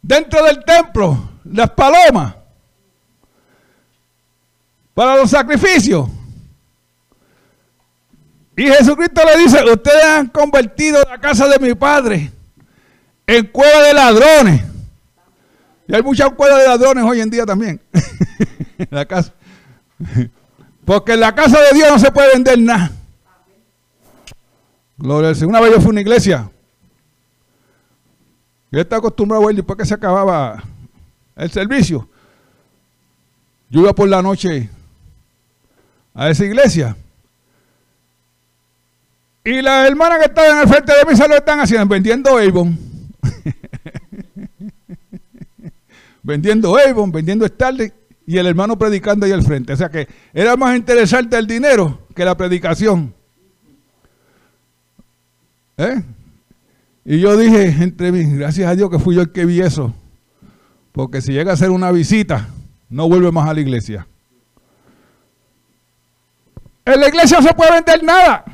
dentro 0.01 0.45
del 0.45 0.65
templo 0.65 1.31
las 1.45 1.71
palomas 1.71 2.35
para 4.95 5.17
los 5.17 5.31
sacrificios. 5.31 6.09
Y 8.57 8.63
Jesucristo 8.69 9.23
le 9.25 9.43
dice, 9.43 9.65
ustedes 9.65 10.05
han 10.05 10.29
convertido 10.29 11.03
la 11.09 11.21
casa 11.21 11.49
de 11.49 11.59
mi 11.59 11.75
padre 11.75 12.31
en 13.27 13.47
cueva 13.47 13.83
de 13.83 13.95
ladrones. 13.95 14.63
Y 15.89 15.95
hay 15.95 16.03
muchas 16.03 16.31
cuevas 16.31 16.61
de 16.61 16.69
ladrones 16.69 17.05
hoy 17.05 17.21
en 17.21 17.31
día 17.31 17.45
también. 17.45 17.81
la 18.91 19.05
casa. 19.05 19.33
Porque 20.85 21.13
en 21.13 21.21
la 21.21 21.35
casa 21.35 21.59
de 21.61 21.77
Dios 21.77 21.91
no 21.91 21.99
se 21.99 22.13
puede 22.13 22.33
vender 22.33 22.59
nada. 22.61 22.91
Gloria 24.97 25.31
al 25.31 25.37
Señor. 25.37 25.51
Una 25.51 25.61
vez 25.61 25.73
yo 25.73 25.81
fui 25.81 25.89
a 25.89 25.91
una 25.91 26.01
iglesia. 26.01 26.51
Yo 28.71 28.81
estaba 28.81 28.99
acostumbrado 28.99 29.47
a 29.47 29.51
ir 29.51 29.57
después 29.57 29.79
que 29.79 29.87
se 29.87 29.95
acababa 29.95 30.63
el 31.37 31.51
servicio. 31.51 32.09
Yo 33.69 33.81
iba 33.81 33.95
por 33.95 34.09
la 34.09 34.23
noche 34.23 34.71
a 36.15 36.31
esa 36.31 36.45
iglesia. 36.45 36.97
Y 39.45 39.61
las 39.61 39.87
hermanas 39.87 40.19
que 40.19 40.25
estaban 40.25 40.59
al 40.59 40.69
frente 40.69 40.93
de 40.93 41.11
mí 41.11 41.17
se 41.17 41.29
lo 41.29 41.37
están 41.37 41.61
haciendo, 41.61 41.87
vendiendo 41.87 42.39
Avon. 42.39 42.79
vendiendo 46.23 46.79
Avon, 46.79 47.13
vendiendo 47.13 47.47
Starling 47.47 47.93
y 48.27 48.39
el 48.39 48.47
hermano 48.47 48.79
predicando 48.79 49.27
ahí 49.27 49.33
al 49.33 49.43
frente. 49.43 49.75
O 49.75 49.77
sea 49.77 49.91
que 49.91 50.09
era 50.33 50.57
más 50.57 50.75
interesante 50.75 51.37
el 51.37 51.47
dinero 51.47 52.07
que 52.15 52.25
la 52.25 52.35
predicación. 52.35 53.13
¿Eh? 55.77 56.03
Y 57.05 57.21
yo 57.21 57.37
dije 57.37 57.67
entre 57.83 58.13
mí, 58.13 58.39
gracias 58.39 58.71
a 58.71 58.75
Dios 58.75 58.89
que 58.89 58.99
fui 58.99 59.15
yo 59.15 59.21
el 59.21 59.31
que 59.31 59.45
vi 59.45 59.61
eso. 59.61 59.95
Porque 60.93 61.21
si 61.21 61.33
llega 61.33 61.51
a 61.51 61.55
hacer 61.55 61.71
una 61.71 61.91
visita, 61.91 62.49
no 62.89 63.09
vuelve 63.09 63.31
más 63.31 63.47
a 63.47 63.53
la 63.53 63.61
iglesia. 63.61 64.07
En 66.87 67.01
la 67.01 67.09
iglesia 67.09 67.41
no 67.41 67.49
se 67.49 67.55
puede 67.55 67.73
vender 67.73 68.03
nada. 68.03 68.54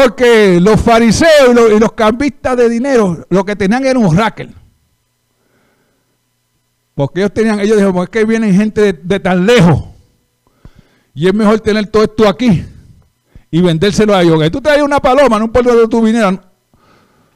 Porque 0.00 0.60
los 0.60 0.80
fariseos 0.80 1.50
y 1.74 1.78
los, 1.78 1.92
cambistas 1.92 2.56
de 2.56 2.68
dinero 2.68 3.26
lo 3.30 3.44
que 3.44 3.56
tenían 3.56 3.84
era 3.84 3.98
un 3.98 4.16
racket. 4.16 4.50
Porque 6.94 7.20
ellos 7.20 7.34
tenían, 7.34 7.58
ellos 7.58 7.78
dijeron, 7.78 8.04
es 8.04 8.08
que 8.08 8.24
vienen 8.24 8.54
gente 8.54 8.92
de, 8.92 9.20
tan 9.20 9.44
lejos. 9.44 9.86
Y 11.14 11.26
es 11.26 11.34
mejor 11.34 11.58
tener 11.60 11.86
todo 11.88 12.04
esto 12.04 12.28
aquí 12.28 12.64
y 13.50 13.60
vendérselo 13.60 14.14
a 14.14 14.22
ellos. 14.22 14.50
Tú 14.52 14.60
traes 14.60 14.82
una 14.82 15.00
paloma 15.00 15.36
en 15.36 15.42
un 15.44 15.50
pueblo 15.50 15.74
de 15.74 15.88
tu 15.88 16.04
dinero, 16.04 16.40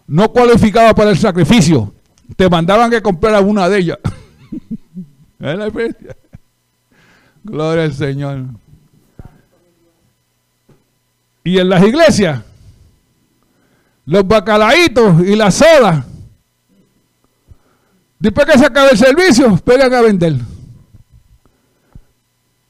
no 0.06 0.30
cualificaba 0.30 0.94
para 0.94 1.10
el 1.10 1.18
sacrificio. 1.18 1.92
Te 2.36 2.48
mandaban 2.48 2.90
que 2.90 3.02
comprara 3.02 3.40
una 3.40 3.68
de 3.68 3.78
ellas. 3.78 3.98
¿Es 5.40 5.58
la 5.58 5.68
Gloria 7.42 7.84
al 7.84 7.92
Señor. 7.92 8.44
Y 11.42 11.58
en 11.58 11.68
las 11.68 11.82
iglesias, 11.82 12.42
los 14.04 14.26
bacalaitos 14.26 15.26
y 15.26 15.36
la 15.36 15.50
soda, 15.50 16.04
después 18.18 18.46
que 18.46 18.58
se 18.58 18.66
acabe 18.66 18.90
el 18.92 18.98
servicio, 18.98 19.56
pegan 19.58 19.94
a 19.94 20.00
vender. 20.00 20.36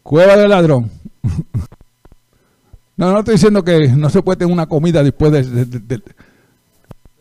Cueva 0.02 0.36
de 0.36 0.48
ladrón. 0.48 0.90
No, 2.94 3.10
no 3.10 3.20
estoy 3.20 3.34
diciendo 3.34 3.64
que 3.64 3.88
no 3.88 4.10
se 4.10 4.22
puede 4.22 4.36
tener 4.36 4.52
una 4.52 4.66
comida 4.66 5.02
después 5.02 5.32
del 5.32 6.04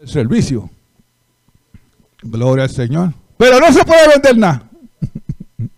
servicio. 0.06 0.70
Gloria 2.22 2.65
al 2.65 2.70
Señor. 2.70 3.13
Pero 3.38 3.60
no 3.60 3.72
se 3.72 3.84
puede 3.84 4.10
vender 4.10 4.38
nada. 4.38 4.70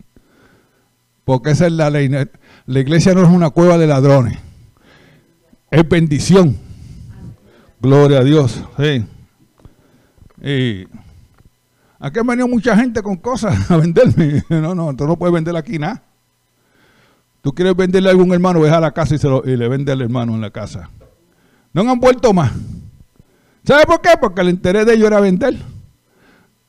Porque 1.24 1.52
esa 1.52 1.66
es 1.66 1.72
la 1.72 1.88
ley. 1.88 2.10
La 2.66 2.80
iglesia 2.80 3.14
no 3.14 3.22
es 3.22 3.28
una 3.28 3.50
cueva 3.50 3.78
de 3.78 3.86
ladrones. 3.86 4.36
Es 5.70 5.88
bendición. 5.88 6.58
Gloria 7.84 8.20
a 8.20 8.24
Dios. 8.24 8.64
Sí. 8.78 9.04
Y 10.42 10.88
aquí 11.98 12.18
han 12.18 12.26
venido 12.26 12.48
mucha 12.48 12.74
gente 12.74 13.02
con 13.02 13.16
cosas 13.16 13.70
a 13.70 13.76
venderme. 13.76 14.42
No, 14.48 14.74
no, 14.74 14.96
tú 14.96 15.06
no 15.06 15.16
puedes 15.16 15.34
vender 15.34 15.54
aquí 15.54 15.78
nada. 15.78 16.02
Tú 17.42 17.52
quieres 17.54 17.76
venderle 17.76 18.08
a 18.08 18.12
algún 18.12 18.32
hermano, 18.32 18.60
ve 18.60 18.70
a 18.70 18.80
la 18.80 18.92
casa 18.92 19.14
y, 19.14 19.18
se 19.18 19.28
y 19.28 19.56
le 19.58 19.68
vende 19.68 19.92
al 19.92 20.00
hermano 20.00 20.34
en 20.34 20.40
la 20.40 20.48
casa. 20.48 20.88
No 21.74 21.82
han 21.82 22.00
vuelto 22.00 22.32
más. 22.32 22.52
¿Sabe 23.64 23.84
por 23.84 24.00
qué? 24.00 24.12
Porque 24.18 24.40
el 24.40 24.48
interés 24.48 24.86
de 24.86 24.94
ellos 24.94 25.08
era 25.08 25.20
vender. 25.20 25.54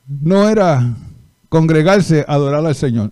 No 0.06 0.50
era 0.50 0.96
congregarse 1.48 2.26
adorar 2.28 2.66
al 2.66 2.74
Señor. 2.74 3.10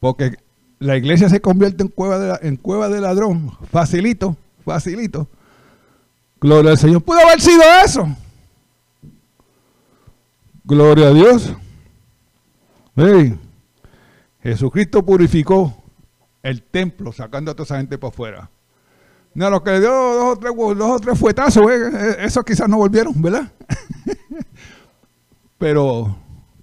Porque 0.00 0.38
la 0.80 0.96
iglesia 0.96 1.28
se 1.28 1.40
convierte 1.40 1.84
en 1.84 1.88
cueva 1.88 2.18
de, 2.18 2.48
en 2.48 2.56
cueva 2.56 2.88
de 2.88 3.00
ladrón. 3.00 3.52
Facilito, 3.70 4.36
facilito. 4.64 5.28
Gloria 6.40 6.72
al 6.72 6.78
Señor. 6.78 7.02
Pudo 7.02 7.18
haber 7.20 7.40
sido 7.40 7.62
eso. 7.84 8.08
Gloria 10.64 11.08
a 11.08 11.12
Dios. 11.12 11.52
Jesucristo 14.42 15.04
purificó 15.04 15.82
el 16.42 16.62
templo 16.62 17.12
sacando 17.12 17.50
a 17.50 17.54
toda 17.54 17.64
esa 17.64 17.76
gente 17.78 17.98
para 17.98 18.08
afuera. 18.10 18.50
No, 19.34 19.48
lo 19.48 19.62
que 19.62 19.70
le 19.70 19.80
dio 19.80 19.90
dos 19.90 20.36
o 20.36 20.38
tres, 20.38 20.52
dos 20.56 20.90
o 20.90 20.98
tres 20.98 21.18
fuetazos, 21.18 21.70
eh, 21.70 21.90
eh, 21.92 22.16
esos 22.20 22.44
quizás 22.44 22.68
no 22.68 22.78
volvieron, 22.78 23.20
¿verdad? 23.22 23.52
Pero 25.58 26.16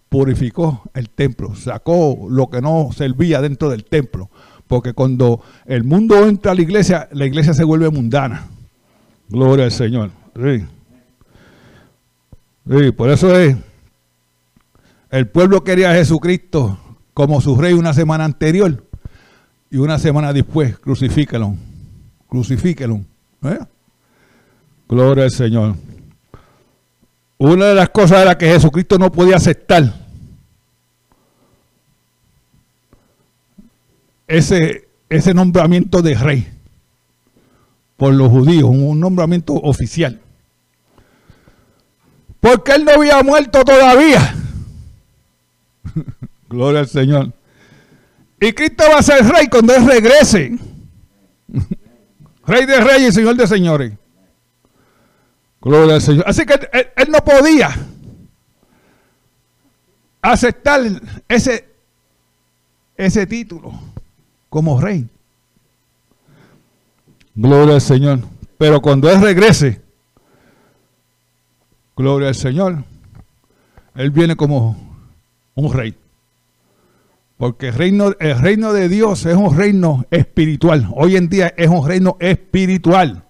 purificó 0.10 0.84
el 0.94 1.10
templo, 1.10 1.56
sacó 1.56 2.28
lo 2.30 2.50
que 2.50 2.62
no 2.62 2.90
servía 2.96 3.42
dentro 3.42 3.70
del 3.70 3.86
templo. 3.86 4.30
Porque 4.68 4.94
cuando 4.94 5.42
el 5.66 5.86
mundo 5.86 6.28
entra 6.28 6.52
a 6.52 6.56
la 6.56 6.62
iglesia, 6.62 7.08
la 7.12 7.26
iglesia 7.26 7.54
se 7.54 7.64
vuelve 7.64 7.90
mundana. 7.90 8.48
Gloria 9.30 9.66
al 9.66 9.72
Señor. 9.72 10.12
Sí. 10.36 10.66
Sí, 12.70 12.92
por 12.92 13.10
eso 13.10 13.38
es, 13.38 13.56
el 15.10 15.28
pueblo 15.28 15.64
quería 15.64 15.92
a 15.92 15.96
Jesucristo 15.96 16.78
como 17.14 17.40
su 17.40 17.56
rey 17.56 17.74
una 17.74 17.94
semana 17.94 18.26
anterior 18.26 18.84
y 19.72 19.78
una 19.78 20.00
semana 20.00 20.34
después, 20.34 20.78
crucifíquelo, 20.78 21.56
crucifíquelo. 22.28 23.02
¿eh? 23.44 23.60
Gloria 24.90 25.26
al 25.26 25.32
Señor. 25.32 25.76
Una 27.38 27.68
de 27.68 27.76
las 27.76 27.90
cosas 27.90 28.22
era 28.22 28.38
que 28.38 28.48
Jesucristo 28.48 28.98
no 28.98 29.12
podía 29.12 29.38
aceptar 29.38 29.94
ese, 34.28 34.90
ese 35.10 35.34
nombramiento 35.34 36.02
de 36.02 36.16
rey 36.16 36.57
por 37.98 38.14
los 38.14 38.30
judíos, 38.30 38.70
un 38.70 39.00
nombramiento 39.00 39.54
oficial. 39.54 40.22
Porque 42.40 42.74
él 42.74 42.86
no 42.86 42.92
había 42.92 43.22
muerto 43.24 43.64
todavía. 43.66 44.36
Gloria 46.50 46.82
al 46.82 46.88
Señor. 46.88 47.34
Y 48.40 48.54
Cristo 48.54 48.84
va 48.90 49.00
a 49.00 49.04
ser 49.04 49.26
rey 49.26 49.48
cuando 49.48 49.76
Él 49.76 49.86
regrese. 49.88 50.58
rey 52.46 52.66
de 52.66 52.80
reyes 52.80 53.10
y 53.10 53.12
Señor 53.14 53.36
de 53.36 53.48
señores. 53.48 53.94
Gloria 55.60 55.96
al 55.96 56.02
Señor. 56.02 56.24
Así 56.28 56.46
que 56.46 56.54
él, 56.96 57.10
no 57.10 57.20
podía 57.24 57.76
aceptar 60.22 60.82
ese, 61.28 61.68
ese 62.96 63.26
título 63.26 63.74
como 64.50 64.80
rey. 64.80 65.10
Gloria 67.38 67.76
al 67.76 67.82
Señor. 67.82 68.20
Pero 68.58 68.82
cuando 68.82 69.12
Él 69.12 69.22
regrese, 69.22 69.80
gloria 71.96 72.30
al 72.30 72.36
Señor, 72.36 72.84
Él 73.94 74.10
viene 74.10 74.36
como 74.36 74.76
un 75.54 75.72
rey. 75.72 75.96
Porque 77.38 77.68
el 77.68 77.76
reino, 77.76 78.14
el 78.20 78.40
reino 78.40 78.74
de 78.74 78.90
Dios 78.90 79.24
es 79.28 79.36
un 79.36 79.56
reino 79.56 80.06
espiritual. 80.10 80.90
Hoy 80.96 81.16
en 81.16 81.30
día 81.30 81.54
es 81.56 81.70
un 81.70 81.88
reino 81.88 82.18
espiritual. 82.20 83.24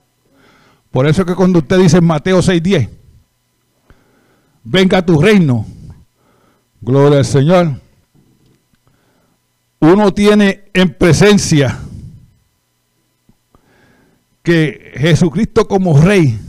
Por 0.89 1.05
eso 1.05 1.25
que 1.25 1.35
cuando 1.35 1.59
usted 1.59 1.77
dice 1.77 1.97
en 1.97 2.05
Mateo 2.05 2.41
6:10, 2.41 2.89
venga 4.63 4.99
a 4.99 5.05
tu 5.05 5.21
reino, 5.21 5.65
gloria 6.79 7.19
al 7.19 7.25
Señor, 7.25 7.81
uno 9.81 10.13
tiene 10.13 10.63
en 10.73 10.93
presencia 10.93 11.81
que 14.47 14.93
Jesucristo 14.95 15.67
como 15.67 15.99
rey 15.99 16.39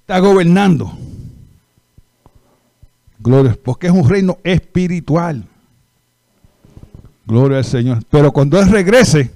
está 0.00 0.20
gobernando. 0.20 0.90
Gloria, 3.18 3.54
porque 3.62 3.88
es 3.88 3.92
un 3.92 4.08
reino 4.08 4.38
espiritual. 4.42 5.46
Gloria 7.26 7.58
al 7.58 7.64
Señor. 7.66 8.02
Pero 8.08 8.32
cuando 8.32 8.58
Él 8.58 8.70
regrese, 8.70 9.30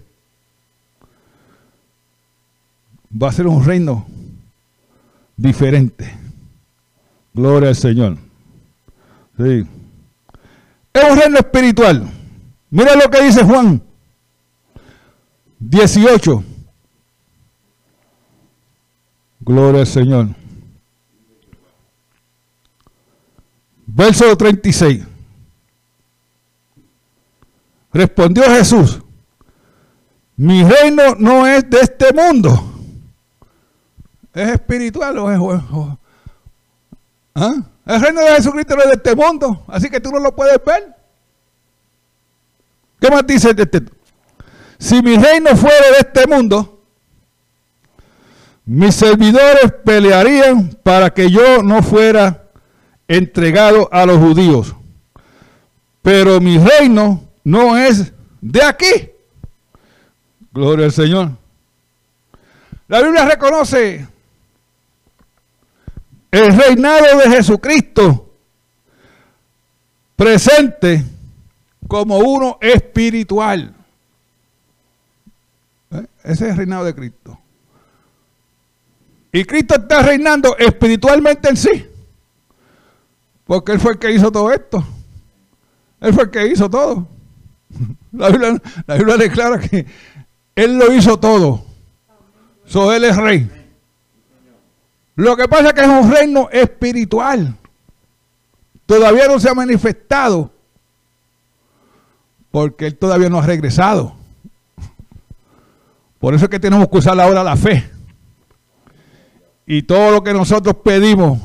va 3.23 3.29
a 3.29 3.33
ser 3.33 3.47
un 3.49 3.63
reino 3.63 4.07
diferente. 5.37 6.11
Gloria 7.35 7.69
al 7.69 7.77
Señor. 7.77 8.17
Sí. 9.37 9.67
Es 10.95 11.11
un 11.11 11.19
reino 11.19 11.37
espiritual. 11.37 12.11
Mira 12.71 12.95
lo 12.95 13.11
que 13.11 13.25
dice 13.25 13.45
Juan. 13.45 13.83
18. 15.59 16.45
Gloria 19.49 19.81
al 19.81 19.87
Señor. 19.87 20.27
Verso 23.87 24.37
36. 24.37 25.07
Respondió 27.91 28.45
Jesús, 28.45 29.01
mi 30.37 30.63
reino 30.63 31.15
no 31.19 31.47
es 31.47 31.69
de 31.71 31.79
este 31.81 32.13
mundo. 32.13 32.75
¿Es 34.35 34.51
espiritual 34.51 35.17
o 35.17 35.33
es... 35.55 35.63
¿Ah? 37.35 37.55
El 37.87 38.03
reino 38.03 38.21
de 38.21 38.35
Jesucristo 38.35 38.77
no 38.77 38.83
es 38.83 38.89
de 38.89 38.97
este 38.97 39.17
mundo, 39.17 39.65
así 39.67 39.89
que 39.89 39.99
tú 39.99 40.11
no 40.11 40.19
lo 40.19 40.37
puedes 40.37 40.63
ver. 40.63 40.95
¿Qué 43.01 43.11
más 43.11 43.27
dice 43.27 43.55
este? 43.57 43.83
Si 44.79 45.01
mi 45.01 45.17
reino 45.17 45.57
fuera 45.57 45.87
de 45.93 46.01
este 46.01 46.27
mundo, 46.27 46.78
mis 48.69 48.97
servidores 48.97 49.73
pelearían 49.83 50.69
para 50.83 51.09
que 51.09 51.31
yo 51.31 51.63
no 51.63 51.83
fuera 51.83 52.51
entregado 53.09 53.89
a 53.91 54.05
los 54.05 54.19
judíos. 54.19 54.75
Pero 56.03 56.39
mi 56.39 56.59
reino 56.59 57.25
no 57.45 57.79
es 57.79 58.13
de 58.43 58.63
aquí. 58.63 59.11
Gloria 60.53 60.85
al 60.85 60.93
Señor. 60.93 61.31
La 62.89 63.01
Biblia 63.01 63.25
reconoce 63.25 64.07
el 66.31 66.55
reinado 66.55 67.21
de 67.21 67.31
Jesucristo 67.31 68.31
presente 70.15 71.07
como 71.87 72.19
uno 72.19 72.59
espiritual. 72.61 73.75
¿Eh? 75.91 76.07
Ese 76.23 76.45
es 76.45 76.51
el 76.51 76.57
reinado 76.59 76.85
de 76.85 76.95
Cristo. 76.95 77.39
Y 79.33 79.45
Cristo 79.45 79.75
está 79.75 80.03
reinando 80.03 80.57
espiritualmente 80.57 81.49
en 81.49 81.57
sí. 81.57 81.87
Porque 83.45 83.73
Él 83.73 83.81
fue 83.81 83.93
el 83.93 83.99
que 83.99 84.13
hizo 84.13 84.31
todo 84.31 84.53
esto. 84.53 84.85
Él 86.01 86.15
fue 86.15 86.25
el 86.25 86.31
que 86.31 86.47
hizo 86.47 86.69
todo. 86.71 87.07
La 88.13 88.29
Biblia, 88.31 89.17
declara 89.17 89.59
que 89.59 89.87
Él 90.55 90.79
lo 90.79 90.93
hizo 90.93 91.19
todo. 91.19 91.65
So, 92.65 92.93
él 92.93 93.05
es 93.05 93.17
rey. 93.17 93.51
Lo 95.17 95.37
que 95.37 95.49
pasa 95.49 95.69
es 95.69 95.73
que 95.73 95.81
es 95.81 95.89
un 95.89 96.13
reino 96.13 96.49
espiritual. 96.53 97.57
Todavía 98.85 99.27
no 99.27 99.41
se 99.41 99.49
ha 99.49 99.55
manifestado. 99.55 100.51
Porque 102.51 102.87
Él 102.87 102.97
todavía 102.97 103.31
no 103.31 103.39
ha 103.39 103.47
regresado. 103.47 104.15
Por 106.19 106.35
eso 106.35 106.45
es 106.45 106.51
que 106.51 106.61
tenemos 106.61 106.89
que 106.89 106.99
usar 106.99 107.19
ahora 107.19 107.43
la 107.43 107.57
fe. 107.57 107.91
Y 109.71 109.83
todo 109.83 110.11
lo 110.11 110.25
que 110.25 110.33
nosotros 110.33 110.77
pedimos 110.83 111.39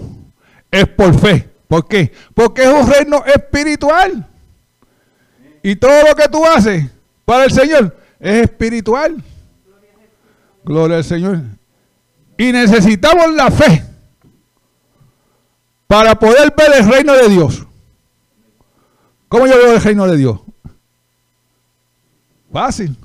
es 0.72 0.88
por 0.88 1.14
fe. 1.20 1.50
¿Por 1.68 1.86
qué? 1.86 2.10
Porque 2.34 2.64
es 2.64 2.70
un 2.70 2.90
reino 2.90 3.22
espiritual. 3.26 4.26
Y 5.62 5.76
todo 5.76 6.08
lo 6.08 6.16
que 6.16 6.30
tú 6.30 6.46
haces 6.46 6.90
para 7.26 7.44
el 7.44 7.52
Señor 7.52 7.98
es 8.22 8.44
espiritual. 8.44 9.22
Gloria 10.64 10.98
al 10.98 11.04
Señor. 11.04 11.42
Y 12.38 12.54
necesitamos 12.54 13.34
la 13.34 13.52
fe 13.52 13.84
para 15.86 16.18
poder 16.18 16.54
ver 16.56 16.80
el 16.80 16.90
reino 16.90 17.14
de 17.16 17.28
Dios. 17.28 17.68
¿Cómo 19.28 19.48
yo 19.48 19.58
veo 19.58 19.74
el 19.74 19.82
reino 19.82 20.08
de 20.08 20.16
Dios? 20.16 20.40
Fácil. 22.54 22.96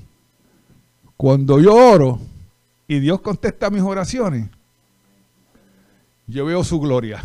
Cuando 1.16 1.58
yo 1.58 1.74
oro 1.74 2.20
y 2.86 3.00
Dios 3.00 3.20
contesta 3.20 3.68
mis 3.68 3.82
oraciones, 3.82 4.48
yo 6.28 6.44
veo 6.44 6.62
su 6.62 6.78
gloria. 6.78 7.24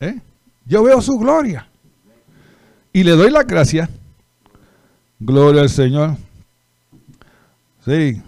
¿Eh? 0.00 0.18
Yo 0.64 0.82
veo 0.82 1.00
su 1.00 1.18
gloria. 1.18 1.68
Y 2.92 3.04
le 3.04 3.12
doy 3.12 3.30
la 3.30 3.44
gracia. 3.44 3.88
Gloria 5.20 5.62
al 5.62 5.68
Señor. 5.68 6.16
Sí. 7.84 8.20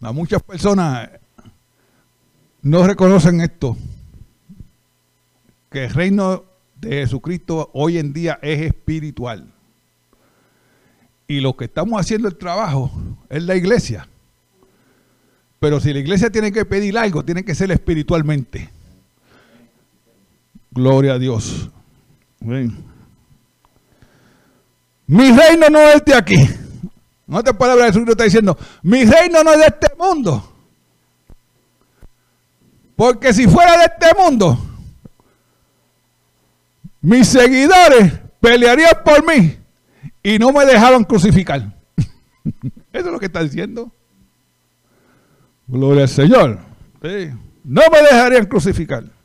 A 0.00 0.12
muchas 0.12 0.42
personas 0.42 1.08
no 2.62 2.86
reconocen 2.86 3.40
esto. 3.40 3.76
Que 5.70 5.84
el 5.84 5.94
reino 5.94 6.44
de 6.80 7.02
Jesucristo 7.02 7.70
hoy 7.74 7.98
en 7.98 8.12
día 8.12 8.38
es 8.42 8.60
espiritual. 8.62 9.52
Y 11.28 11.40
lo 11.40 11.56
que 11.56 11.66
estamos 11.66 12.00
haciendo 12.00 12.28
el 12.28 12.36
trabajo 12.36 12.90
es 13.28 13.42
la 13.44 13.54
iglesia. 13.54 14.08
Pero 15.60 15.80
si 15.80 15.92
la 15.92 16.00
iglesia 16.00 16.30
tiene 16.30 16.52
que 16.52 16.64
pedir 16.64 16.98
algo, 16.98 17.24
tiene 17.24 17.44
que 17.44 17.54
ser 17.54 17.70
espiritualmente. 17.70 18.75
Gloria 20.76 21.14
a 21.14 21.18
Dios. 21.18 21.70
Mi 25.06 25.30
reino 25.30 25.70
no 25.70 25.80
es 25.80 26.04
de 26.04 26.14
aquí. 26.14 26.36
No 27.26 27.42
te 27.42 27.54
palabra 27.54 27.86
de 27.86 27.92
Jesús 27.92 28.06
está 28.06 28.24
diciendo, 28.24 28.56
mi 28.82 29.04
reino 29.04 29.42
no 29.42 29.52
es 29.54 29.58
de 29.58 29.66
este 29.66 29.88
mundo. 29.98 30.52
Porque 32.94 33.32
si 33.32 33.48
fuera 33.48 33.78
de 33.78 33.84
este 33.86 34.22
mundo, 34.22 34.58
mis 37.00 37.26
seguidores 37.26 38.12
pelearían 38.38 39.02
por 39.02 39.26
mí 39.26 39.56
y 40.22 40.38
no 40.38 40.52
me 40.52 40.66
dejaban 40.66 41.04
crucificar. 41.04 41.74
Eso 42.92 43.06
es 43.06 43.12
lo 43.12 43.18
que 43.18 43.26
está 43.26 43.42
diciendo. 43.42 43.90
Gloria 45.66 46.02
al 46.02 46.08
Señor. 46.10 46.58
No 47.64 47.82
me 47.90 48.02
dejarían 48.02 48.44
crucificar. 48.44 49.15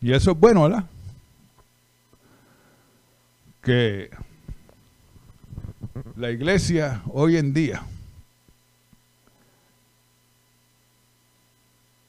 Y 0.00 0.12
eso 0.12 0.30
es 0.30 0.38
bueno, 0.38 0.62
¿verdad? 0.62 0.84
Que 3.62 4.10
la 6.16 6.30
iglesia 6.30 7.02
hoy 7.12 7.36
en 7.36 7.52
día 7.52 7.82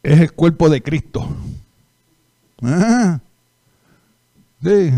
es 0.04 0.20
el 0.20 0.32
cuerpo 0.34 0.70
de 0.70 0.82
Cristo. 0.82 1.28
Ah, 2.62 3.20
sí. 4.64 4.92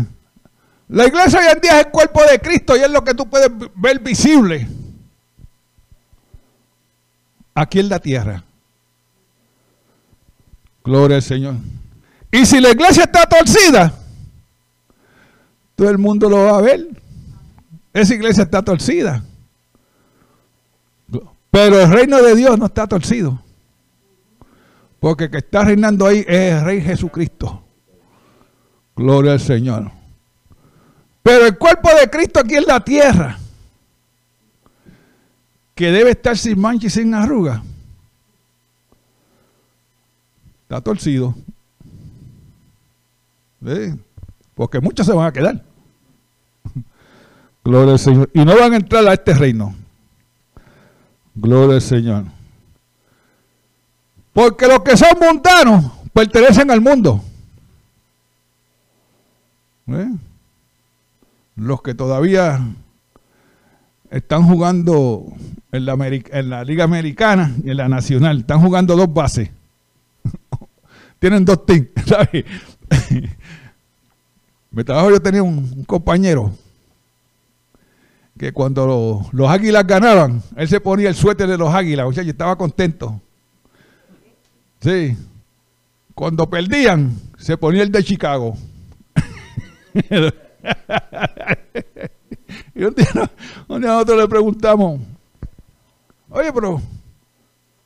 La 0.88 1.06
iglesia 1.06 1.40
hoy 1.40 1.46
en 1.54 1.60
día 1.60 1.80
es 1.80 1.86
el 1.86 1.92
cuerpo 1.92 2.20
de 2.30 2.38
Cristo 2.38 2.76
y 2.76 2.80
es 2.80 2.90
lo 2.90 3.02
que 3.02 3.14
tú 3.14 3.28
puedes 3.28 3.50
ver 3.74 3.98
visible 4.00 4.68
aquí 7.54 7.80
en 7.80 7.88
la 7.88 7.98
tierra. 7.98 8.44
Gloria 10.84 11.16
al 11.16 11.22
Señor. 11.22 11.54
Y 12.32 12.46
si 12.46 12.60
la 12.60 12.70
iglesia 12.70 13.04
está 13.04 13.26
torcida, 13.26 13.92
todo 15.76 15.90
el 15.90 15.98
mundo 15.98 16.30
lo 16.30 16.38
va 16.38 16.58
a 16.58 16.62
ver. 16.62 16.88
Esa 17.92 18.14
iglesia 18.14 18.44
está 18.44 18.62
torcida. 18.62 19.22
Pero 21.50 21.80
el 21.82 21.90
reino 21.90 22.22
de 22.22 22.34
Dios 22.34 22.58
no 22.58 22.64
está 22.64 22.86
torcido. 22.86 23.38
Porque 24.98 25.24
el 25.24 25.30
que 25.30 25.38
está 25.38 25.64
reinando 25.64 26.06
ahí 26.06 26.24
es 26.26 26.54
el 26.54 26.64
Rey 26.64 26.80
Jesucristo. 26.80 27.62
Gloria 28.96 29.32
al 29.32 29.40
Señor. 29.40 29.90
Pero 31.22 31.44
el 31.44 31.58
cuerpo 31.58 31.90
de 31.94 32.08
Cristo 32.08 32.40
aquí 32.40 32.54
en 32.54 32.64
la 32.64 32.80
tierra, 32.80 33.38
que 35.74 35.90
debe 35.90 36.12
estar 36.12 36.38
sin 36.38 36.58
mancha 36.58 36.86
y 36.86 36.90
sin 36.90 37.12
arruga, 37.12 37.62
está 40.62 40.80
torcido. 40.80 41.34
Porque 44.54 44.80
muchos 44.80 45.06
se 45.06 45.12
van 45.12 45.26
a 45.26 45.32
quedar. 45.32 45.62
Gloria 47.64 47.92
al 47.92 47.98
Señor. 47.98 48.30
Y 48.32 48.44
no 48.44 48.56
van 48.58 48.72
a 48.72 48.76
entrar 48.76 49.06
a 49.06 49.12
este 49.14 49.34
reino. 49.34 49.74
Gloria 51.34 51.76
al 51.76 51.82
Señor. 51.82 52.24
Porque 54.32 54.66
los 54.66 54.80
que 54.80 54.96
son 54.96 55.18
mundanos 55.20 55.92
pertenecen 56.12 56.70
al 56.70 56.80
mundo. 56.80 57.22
Los 61.56 61.82
que 61.82 61.94
todavía 61.94 62.60
están 64.10 64.44
jugando 64.44 65.26
en 65.72 65.86
la, 65.86 65.94
en 65.94 66.50
la 66.50 66.64
Liga 66.64 66.84
Americana 66.84 67.54
y 67.64 67.70
en 67.70 67.76
la 67.76 67.88
Nacional, 67.88 68.40
están 68.40 68.60
jugando 68.60 68.96
dos 68.96 69.12
bases. 69.12 69.50
Tienen 71.18 71.44
dos 71.44 71.64
teams, 71.66 71.88
¿sabes? 72.06 72.44
Mi 74.72 74.84
trabajo 74.84 75.10
yo 75.10 75.20
tenía 75.20 75.42
un, 75.42 75.84
compañero 75.84 76.50
que 78.38 78.52
cuando 78.52 79.28
los, 79.30 79.50
águilas 79.50 79.86
ganaban, 79.86 80.42
él 80.56 80.66
se 80.66 80.80
ponía 80.80 81.10
el 81.10 81.14
suéter 81.14 81.46
de 81.46 81.58
los 81.58 81.72
águilas, 81.72 82.06
o 82.06 82.12
sea, 82.12 82.22
yo 82.24 82.30
estaba 82.30 82.56
contento. 82.56 83.20
Sí. 84.80 85.14
Cuando 86.14 86.48
perdían, 86.48 87.14
se 87.38 87.58
ponía 87.58 87.82
el 87.82 87.92
de 87.92 88.02
Chicago. 88.02 88.56
y 92.74 92.84
un 92.84 92.94
día, 92.94 93.30
nosotros 93.68 94.18
le 94.18 94.28
preguntamos, 94.28 95.02
oye, 96.30 96.50
pero, 96.52 96.80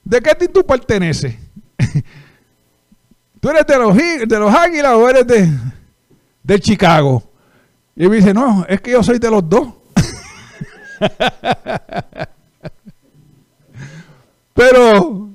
¿de 0.05 0.21
qué 0.21 0.49
tú 0.49 0.65
perteneces? 0.65 1.35
¿Tú 3.41 3.51
eres 3.51 3.67
de 3.67 3.77
los, 3.77 3.97
de 3.97 4.39
los 4.39 4.55
Águilas 4.55 4.93
o 4.93 5.09
eres 5.09 5.27
de, 5.27 5.51
de 6.47 6.61
Chicago? 6.61 7.23
Y 7.97 8.09
me 8.09 8.17
dice, 8.17 8.33
no, 8.33 8.65
es 8.69 8.81
que 8.81 8.93
yo 8.93 9.03
soy 9.03 9.19
de 9.19 9.31
los 9.31 9.49
dos. 9.49 9.69
Pero 14.55 15.29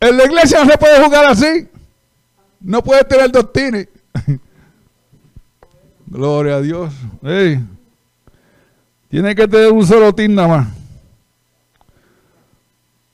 en 0.00 0.16
la 0.16 0.24
iglesia 0.24 0.64
no 0.64 0.70
se 0.70 0.78
puede 0.78 1.04
jugar 1.04 1.26
así. 1.26 1.68
No 2.60 2.82
puede 2.82 3.04
tener 3.04 3.30
dos 3.30 3.52
tines. 3.52 3.88
Gloria 6.06 6.56
a 6.56 6.60
Dios. 6.60 6.94
Tiene 9.08 9.34
que 9.34 9.46
tener 9.46 9.70
un 9.70 9.86
solo 9.86 10.14
tin 10.14 10.34
nada 10.34 10.48
más. 10.48 10.68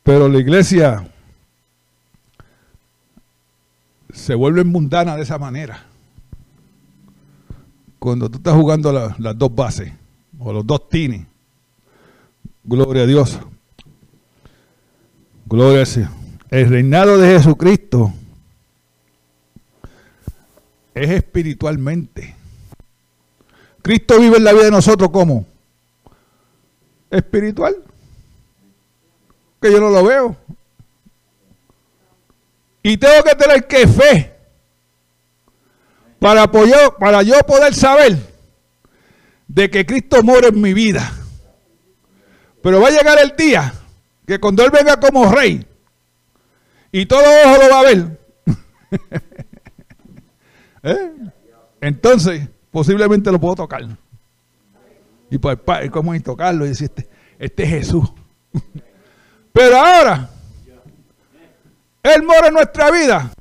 Pero 0.02 0.28
la 0.28 0.38
iglesia 0.38 1.06
se 4.12 4.34
vuelve 4.34 4.64
mundana 4.64 5.16
de 5.16 5.22
esa 5.22 5.38
manera. 5.38 5.91
Cuando 8.02 8.28
tú 8.28 8.38
estás 8.38 8.54
jugando 8.54 8.90
las 8.90 9.38
dos 9.38 9.54
bases 9.54 9.92
o 10.36 10.52
los 10.52 10.66
dos 10.66 10.88
tines. 10.88 11.24
Gloria 12.64 13.04
a 13.04 13.06
Dios. 13.06 13.38
Gloria 15.46 15.82
a 15.82 15.84
Dios. 15.84 16.08
El 16.50 16.68
reinado 16.68 17.16
de 17.16 17.28
Jesucristo 17.28 18.12
es 20.92 21.10
espiritualmente. 21.10 22.34
Cristo 23.82 24.18
vive 24.18 24.38
en 24.38 24.44
la 24.44 24.52
vida 24.52 24.64
de 24.64 24.72
nosotros 24.72 25.08
como 25.10 25.46
espiritual. 27.08 27.76
Que 29.60 29.70
yo 29.70 29.80
no 29.80 29.90
lo 29.90 30.02
veo. 30.02 30.36
Y 32.82 32.96
tengo 32.96 33.22
que 33.22 33.36
tener 33.36 33.68
que 33.68 33.86
fe 33.86 34.31
para, 36.22 36.46
para 36.46 37.22
yo 37.22 37.34
poder 37.40 37.74
saber 37.74 38.16
de 39.48 39.68
que 39.68 39.84
Cristo 39.84 40.22
mora 40.22 40.48
en 40.48 40.60
mi 40.60 40.72
vida. 40.72 41.12
Pero 42.62 42.80
va 42.80 42.88
a 42.88 42.92
llegar 42.92 43.18
el 43.18 43.34
día 43.36 43.74
que 44.24 44.38
cuando 44.38 44.64
Él 44.64 44.70
venga 44.70 45.00
como 45.00 45.32
rey 45.32 45.66
y 46.92 47.06
todo 47.06 47.24
ojo 47.44 47.60
lo 47.60 47.68
va 47.68 47.80
a 47.80 47.82
ver, 47.82 48.20
¿Eh? 50.84 51.12
entonces 51.80 52.48
posiblemente 52.70 53.32
lo 53.32 53.40
puedo 53.40 53.56
tocar. 53.56 53.82
Y 55.28 55.38
pues, 55.38 55.58
¿cómo 55.90 56.14
es 56.14 56.22
tocarlo? 56.22 56.64
Y 56.66 56.68
decir, 56.68 56.90
este, 56.94 57.08
este 57.38 57.62
es 57.64 57.68
Jesús. 57.68 58.12
Pero 59.52 59.76
ahora, 59.76 60.30
Él 62.02 62.22
mora 62.22 62.46
en 62.46 62.54
nuestra 62.54 62.92
vida 62.92 63.32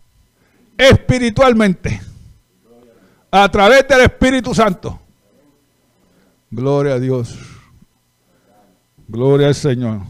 espiritualmente, 0.77 2.01
a 3.31 3.49
través 3.49 3.87
del 3.87 4.01
Espíritu 4.01 4.53
Santo. 4.53 4.99
Gloria 6.49 6.95
a 6.95 6.99
Dios. 6.99 7.39
Gloria 9.07 9.47
al 9.47 9.55
Señor. 9.55 10.01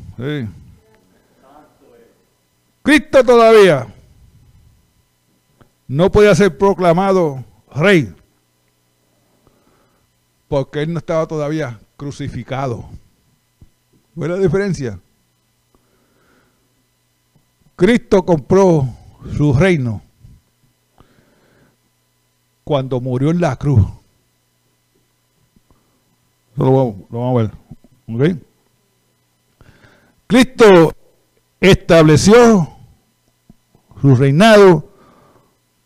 Cristo 2.81 3.23
todavía 3.23 3.87
no 5.87 6.11
podía 6.11 6.33
ser 6.33 6.57
proclamado 6.57 7.43
rey 7.73 8.13
porque 10.47 10.81
él 10.81 10.91
no 10.91 10.99
estaba 10.99 11.27
todavía 11.27 11.79
crucificado. 11.95 12.89
¿Cuál 14.15 14.31
es 14.31 14.37
la 14.37 14.43
diferencia? 14.43 14.99
Cristo 17.75 18.25
compró 18.25 18.87
su 19.37 19.53
reino 19.53 20.01
cuando 22.63 23.01
murió 23.01 23.31
en 23.31 23.41
la 23.41 23.55
cruz. 23.55 23.85
Lo 26.55 26.95
vamos, 27.09 27.51
a 28.09 28.17
ver. 28.17 28.37
Cristo 30.27 30.93
estableció 31.59 32.69
su 34.01 34.15
reinado 34.15 34.89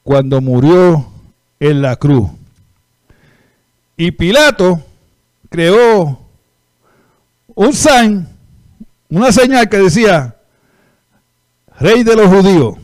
cuando 0.03 0.41
murió 0.41 1.05
en 1.59 1.81
la 1.81 1.95
cruz. 1.95 2.29
Y 3.97 4.11
Pilato 4.11 4.81
creó 5.49 6.19
un 7.53 7.73
sign, 7.73 8.27
una 9.09 9.31
señal 9.31 9.69
que 9.69 9.77
decía, 9.77 10.35
rey 11.79 12.03
de 12.03 12.15
los 12.15 12.27
judíos. 12.27 12.75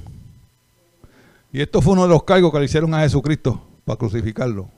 Y 1.52 1.62
esto 1.62 1.82
fue 1.82 1.94
uno 1.94 2.04
de 2.04 2.10
los 2.10 2.24
cargos 2.24 2.52
que 2.52 2.60
le 2.60 2.66
hicieron 2.66 2.94
a 2.94 3.02
Jesucristo 3.02 3.62
crucificarlo. 3.98 4.70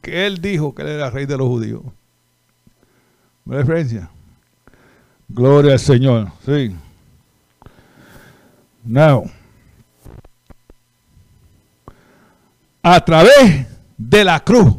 Que 0.00 0.26
él 0.26 0.40
dijo 0.40 0.74
que 0.74 0.82
él 0.82 0.88
era 0.88 1.10
rey 1.10 1.26
de 1.26 1.36
los 1.36 1.48
judíos. 1.48 1.82
¿Me 3.44 3.56
referencia? 3.56 4.10
Gloria 5.28 5.72
al 5.72 5.78
Señor. 5.78 6.30
Sí. 6.44 6.74
Now. 8.84 9.30
A 12.82 13.04
través 13.04 13.66
de 13.96 14.24
la 14.24 14.40
cruz. 14.40 14.76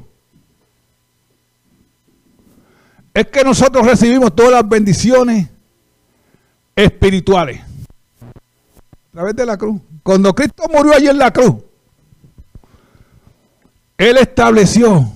Es 3.14 3.28
que 3.28 3.44
nosotros 3.44 3.86
recibimos 3.86 4.36
todas 4.36 4.52
las 4.52 4.68
bendiciones 4.68 5.50
espirituales. 6.76 7.62
A 8.22 9.12
través 9.12 9.36
de 9.36 9.46
la 9.46 9.58
cruz. 9.58 9.82
Cuando 10.04 10.34
Cristo 10.34 10.64
murió 10.72 10.94
allí 10.94 11.08
en 11.08 11.18
la 11.18 11.32
cruz, 11.32 11.56
Él 14.00 14.18
estableció 14.18 15.12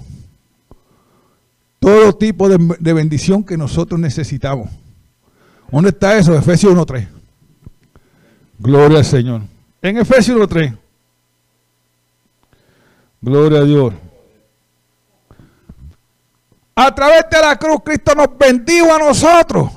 todo 1.80 2.14
tipo 2.18 2.50
de, 2.50 2.94
bendición 2.94 3.42
que 3.42 3.56
nosotros 3.56 3.98
necesitamos. 3.98 4.70
¿Dónde 5.72 5.92
está 5.92 6.18
eso? 6.18 6.36
Efesios 6.36 6.74
1.3. 6.74 7.08
Gloria 8.60 8.98
al 8.98 9.06
Señor. 9.06 9.42
En 9.82 9.98
Efesios 9.98 10.38
1.3. 10.38 10.78
Gloria 13.22 13.60
a 13.60 13.64
Dios. 13.64 13.94
A 16.76 16.94
través 16.94 17.24
de 17.32 17.40
la 17.40 17.58
cruz 17.58 17.78
Cristo 17.86 18.14
nos 18.16 18.38
bendijo 18.38 18.94
a 18.94 19.00
nosotros. 19.00 19.72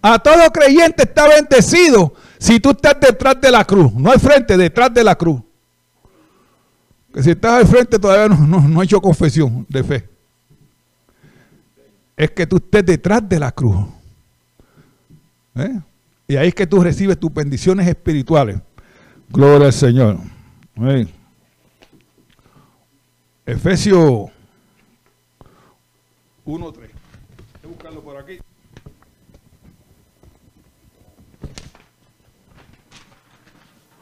A 0.00 0.20
todo 0.20 0.48
creyente 0.52 1.02
está 1.02 1.26
bendecido 1.26 2.14
si 2.38 2.60
tú 2.60 2.70
estás 2.70 3.00
detrás 3.00 3.40
de 3.40 3.50
la 3.50 3.64
cruz. 3.64 3.92
No 3.92 4.12
al 4.12 4.20
frente, 4.20 4.56
detrás 4.56 4.94
de 4.94 5.02
la 5.02 5.16
cruz. 5.16 5.42
Si 7.22 7.30
estás 7.30 7.60
al 7.60 7.66
frente 7.66 7.98
todavía 7.98 8.34
no, 8.34 8.60
no, 8.60 8.82
hecho 8.82 9.00
confesión 9.00 9.66
de 9.68 9.82
fe 9.82 10.08
es 12.16 12.30
que 12.32 12.46
tú 12.46 12.56
estés 12.56 12.84
detrás 12.84 13.28
de 13.28 13.38
la 13.38 13.52
cruz. 13.52 13.86
¿Eh? 15.54 15.80
Y 16.26 16.36
ahí 16.36 16.48
es 16.48 16.54
que 16.54 16.66
tú 16.66 16.82
recibes 16.82 17.18
tus 17.18 17.32
bendiciones 17.32 17.86
espirituales. 17.86 18.60
Gloria 19.28 19.66
al 19.66 19.72
Señor. 19.72 20.18
Efesios 23.46 24.30
1.3. 26.44 26.72
Voy 26.74 26.88
a 27.62 27.66
buscarlo 27.66 28.02
por 28.02 28.16
aquí. 28.16 28.38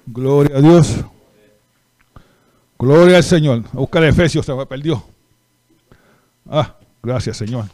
Gloria 0.07 0.57
a 0.57 0.61
Dios. 0.61 1.05
Gloria 2.79 3.19
al 3.19 3.25
Señor. 3.25 3.65
A 3.73 3.77
buscar 3.79 4.05
Efesios, 4.05 4.45
se 4.45 4.55
me 4.55 4.67
perdió. 4.67 5.03
Ah, 6.49 6.75
gracias 7.03 7.37
Señor. 7.37 7.67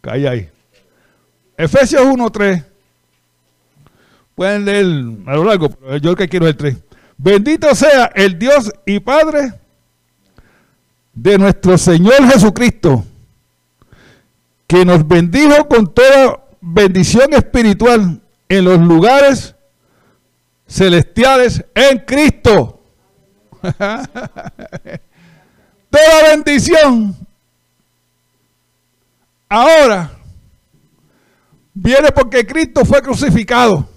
Cae 0.00 0.28
ahí. 0.28 0.48
Efesios 1.56 2.02
1.3. 2.02 2.64
Pueden 4.34 4.64
leer 4.64 4.86
a 5.26 5.36
lo 5.36 5.44
largo, 5.44 5.68
pero 5.68 5.96
yo 5.98 6.10
lo 6.10 6.16
que 6.16 6.28
quiero 6.28 6.46
es 6.46 6.52
el 6.52 6.56
3. 6.56 6.76
Bendito 7.18 7.74
sea 7.74 8.06
el 8.14 8.38
Dios 8.38 8.72
y 8.86 9.00
Padre 9.00 9.52
de 11.12 11.36
nuestro 11.36 11.76
Señor 11.76 12.26
Jesucristo, 12.32 13.04
que 14.66 14.86
nos 14.86 15.06
bendijo 15.06 15.68
con 15.68 15.92
toda 15.92 16.42
bendición 16.62 17.34
espiritual 17.34 18.22
en 18.48 18.64
los 18.64 18.80
lugares 18.80 19.54
celestiales 20.66 21.64
en 21.74 21.98
Cristo. 21.98 22.79
toda 25.90 26.22
bendición 26.30 27.16
Ahora 29.52 30.12
viene 31.74 32.12
porque 32.12 32.46
Cristo 32.46 32.84
fue 32.84 33.02
crucificado 33.02 33.88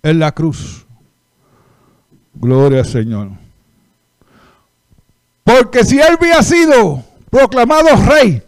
en 0.00 0.20
la 0.20 0.30
cruz. 0.30 0.86
Gloria 2.34 2.80
al 2.80 2.86
Señor. 2.86 3.30
Porque 5.42 5.84
si 5.84 5.98
Él 5.98 6.16
había 6.20 6.40
sido 6.44 7.02
proclamado 7.30 7.88
rey 8.06 8.40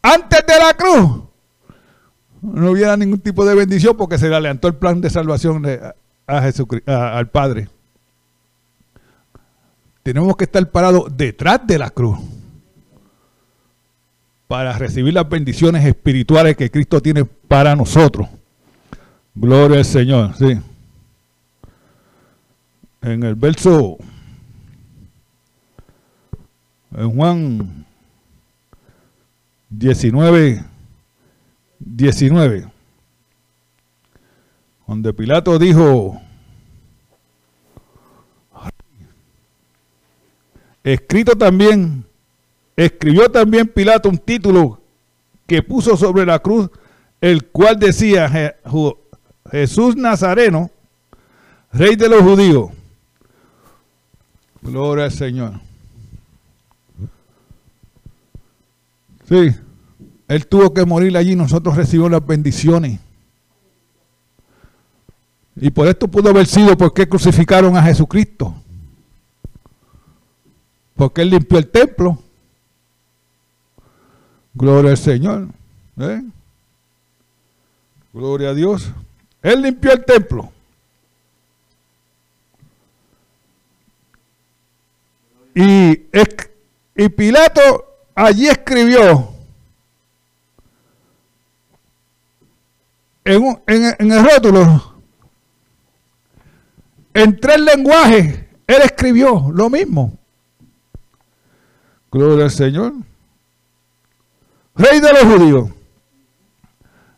antes 0.00 0.46
de 0.46 0.58
la 0.60 0.72
cruz, 0.72 1.24
no 2.40 2.70
hubiera 2.70 2.96
ningún 2.96 3.20
tipo 3.20 3.44
de 3.44 3.54
bendición 3.54 3.98
porque 3.98 4.16
se 4.16 4.30
le 4.30 4.36
adelantó 4.36 4.68
el 4.68 4.76
plan 4.76 5.02
de 5.02 5.10
salvación 5.10 5.62
a 6.26 6.40
Jesucristo, 6.40 6.90
al 6.90 7.28
Padre. 7.28 7.68
Tenemos 10.06 10.36
que 10.36 10.44
estar 10.44 10.70
parados 10.70 11.16
detrás 11.16 11.66
de 11.66 11.80
la 11.80 11.90
cruz 11.90 12.16
para 14.46 14.78
recibir 14.78 15.12
las 15.12 15.28
bendiciones 15.28 15.84
espirituales 15.84 16.56
que 16.56 16.70
Cristo 16.70 17.02
tiene 17.02 17.24
para 17.24 17.74
nosotros. 17.74 18.28
Gloria 19.34 19.78
al 19.78 19.84
Señor, 19.84 20.36
sí. 20.36 20.60
En 23.02 23.24
el 23.24 23.34
verso, 23.34 23.96
en 26.96 27.10
Juan 27.10 27.84
19, 29.70 30.64
19, 31.80 32.68
donde 34.86 35.12
Pilato 35.12 35.58
dijo, 35.58 36.22
escrito 40.92 41.36
también, 41.36 42.04
escribió 42.76 43.28
también 43.28 43.66
Pilato 43.66 44.08
un 44.08 44.18
título 44.18 44.80
que 45.44 45.60
puso 45.60 45.96
sobre 45.96 46.24
la 46.24 46.38
cruz, 46.38 46.70
el 47.20 47.46
cual 47.46 47.76
decía 47.78 48.54
Jesús 49.50 49.96
Nazareno, 49.96 50.70
rey 51.72 51.96
de 51.96 52.08
los 52.08 52.22
judíos. 52.22 52.70
Gloria 54.62 55.04
al 55.06 55.12
Señor. 55.12 55.60
Sí, 59.28 59.50
Él 60.28 60.46
tuvo 60.46 60.72
que 60.72 60.84
morir 60.84 61.16
allí, 61.16 61.34
nosotros 61.34 61.76
recibimos 61.76 62.12
las 62.12 62.24
bendiciones. 62.24 63.00
Y 65.56 65.70
por 65.70 65.88
esto 65.88 66.06
pudo 66.06 66.30
haber 66.30 66.46
sido 66.46 66.76
porque 66.76 67.08
crucificaron 67.08 67.76
a 67.76 67.82
Jesucristo. 67.82 68.54
Porque 70.96 71.22
Él 71.22 71.30
limpió 71.30 71.58
el 71.58 71.68
templo. 71.68 72.18
Gloria 74.54 74.92
al 74.92 74.96
Señor. 74.96 75.48
¿eh? 75.98 76.22
Gloria 78.12 78.50
a 78.50 78.54
Dios. 78.54 78.90
Él 79.42 79.62
limpió 79.62 79.92
el 79.92 80.04
templo. 80.04 80.50
Y, 85.54 86.06
y 86.96 87.08
Pilato 87.08 87.86
allí 88.14 88.48
escribió 88.48 89.36
en, 93.26 93.60
en, 93.66 94.12
el 94.12 94.24
rótulo, 94.24 94.94
en 97.12 97.40
tres 97.40 97.60
lenguajes, 97.60 98.44
él 98.66 98.82
escribió 98.84 99.50
lo 99.52 99.68
mismo. 99.68 100.15
Gloria 102.10 102.44
al 102.44 102.50
Señor. 102.50 102.92
Rey 104.74 105.00
de 105.00 105.12
los 105.12 105.22
judíos. 105.22 105.70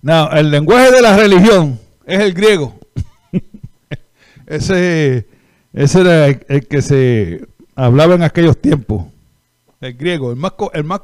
No, 0.01 0.31
el 0.31 0.51
lenguaje 0.51 0.93
de 0.93 1.03
la 1.03 1.17
religión 1.17 1.79
es 2.07 2.21
el 2.21 2.33
griego. 2.33 2.79
ese, 4.47 5.27
ese 5.73 6.01
era 6.01 6.27
el, 6.27 6.67
que 6.67 6.83
se 6.83 7.47
hablaba 7.75 8.15
en 8.15 8.23
aquellos 8.23 8.57
tiempos. 8.57 9.07
El 9.81 9.95
griego, 9.95 10.31
el 10.31 10.37
más, 10.37 10.53
el 10.73 10.85
más. 10.85 11.03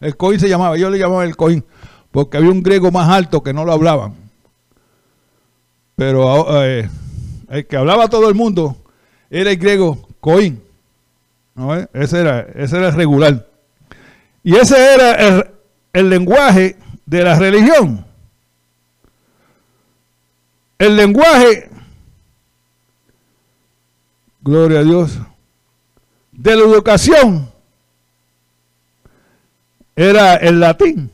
El 0.00 0.16
coín 0.16 0.40
se 0.40 0.48
llamaba, 0.48 0.76
yo 0.76 0.90
le 0.90 0.98
llamaba 0.98 1.24
el 1.24 1.36
coín, 1.36 1.64
porque 2.10 2.36
había 2.36 2.50
un 2.50 2.62
griego 2.62 2.90
más 2.90 3.08
alto 3.08 3.42
que 3.42 3.52
no 3.52 3.64
lo 3.64 3.72
hablaban. 3.72 4.14
Pero 5.96 6.62
eh, 6.64 6.88
el 7.48 7.66
que 7.66 7.76
hablaba 7.76 8.08
todo 8.08 8.28
el 8.28 8.34
mundo 8.34 8.76
era 9.30 9.50
el 9.50 9.56
griego 9.56 10.08
Ese, 11.92 12.20
era, 12.20 12.40
ese 12.54 12.76
era 12.76 12.90
regular. 12.90 13.46
Y 14.42 14.56
ese 14.56 14.94
era 14.94 15.46
el 15.92 16.10
lenguaje 16.10 16.76
de 17.06 17.22
la 17.22 17.38
religión. 17.38 18.04
El 20.78 20.96
lenguaje, 20.96 21.70
gloria 24.42 24.80
a 24.80 24.82
Dios, 24.82 25.18
de 26.32 26.56
la 26.56 26.62
educación 26.62 27.50
era 29.94 30.34
el 30.34 30.58
latín. 30.58 31.10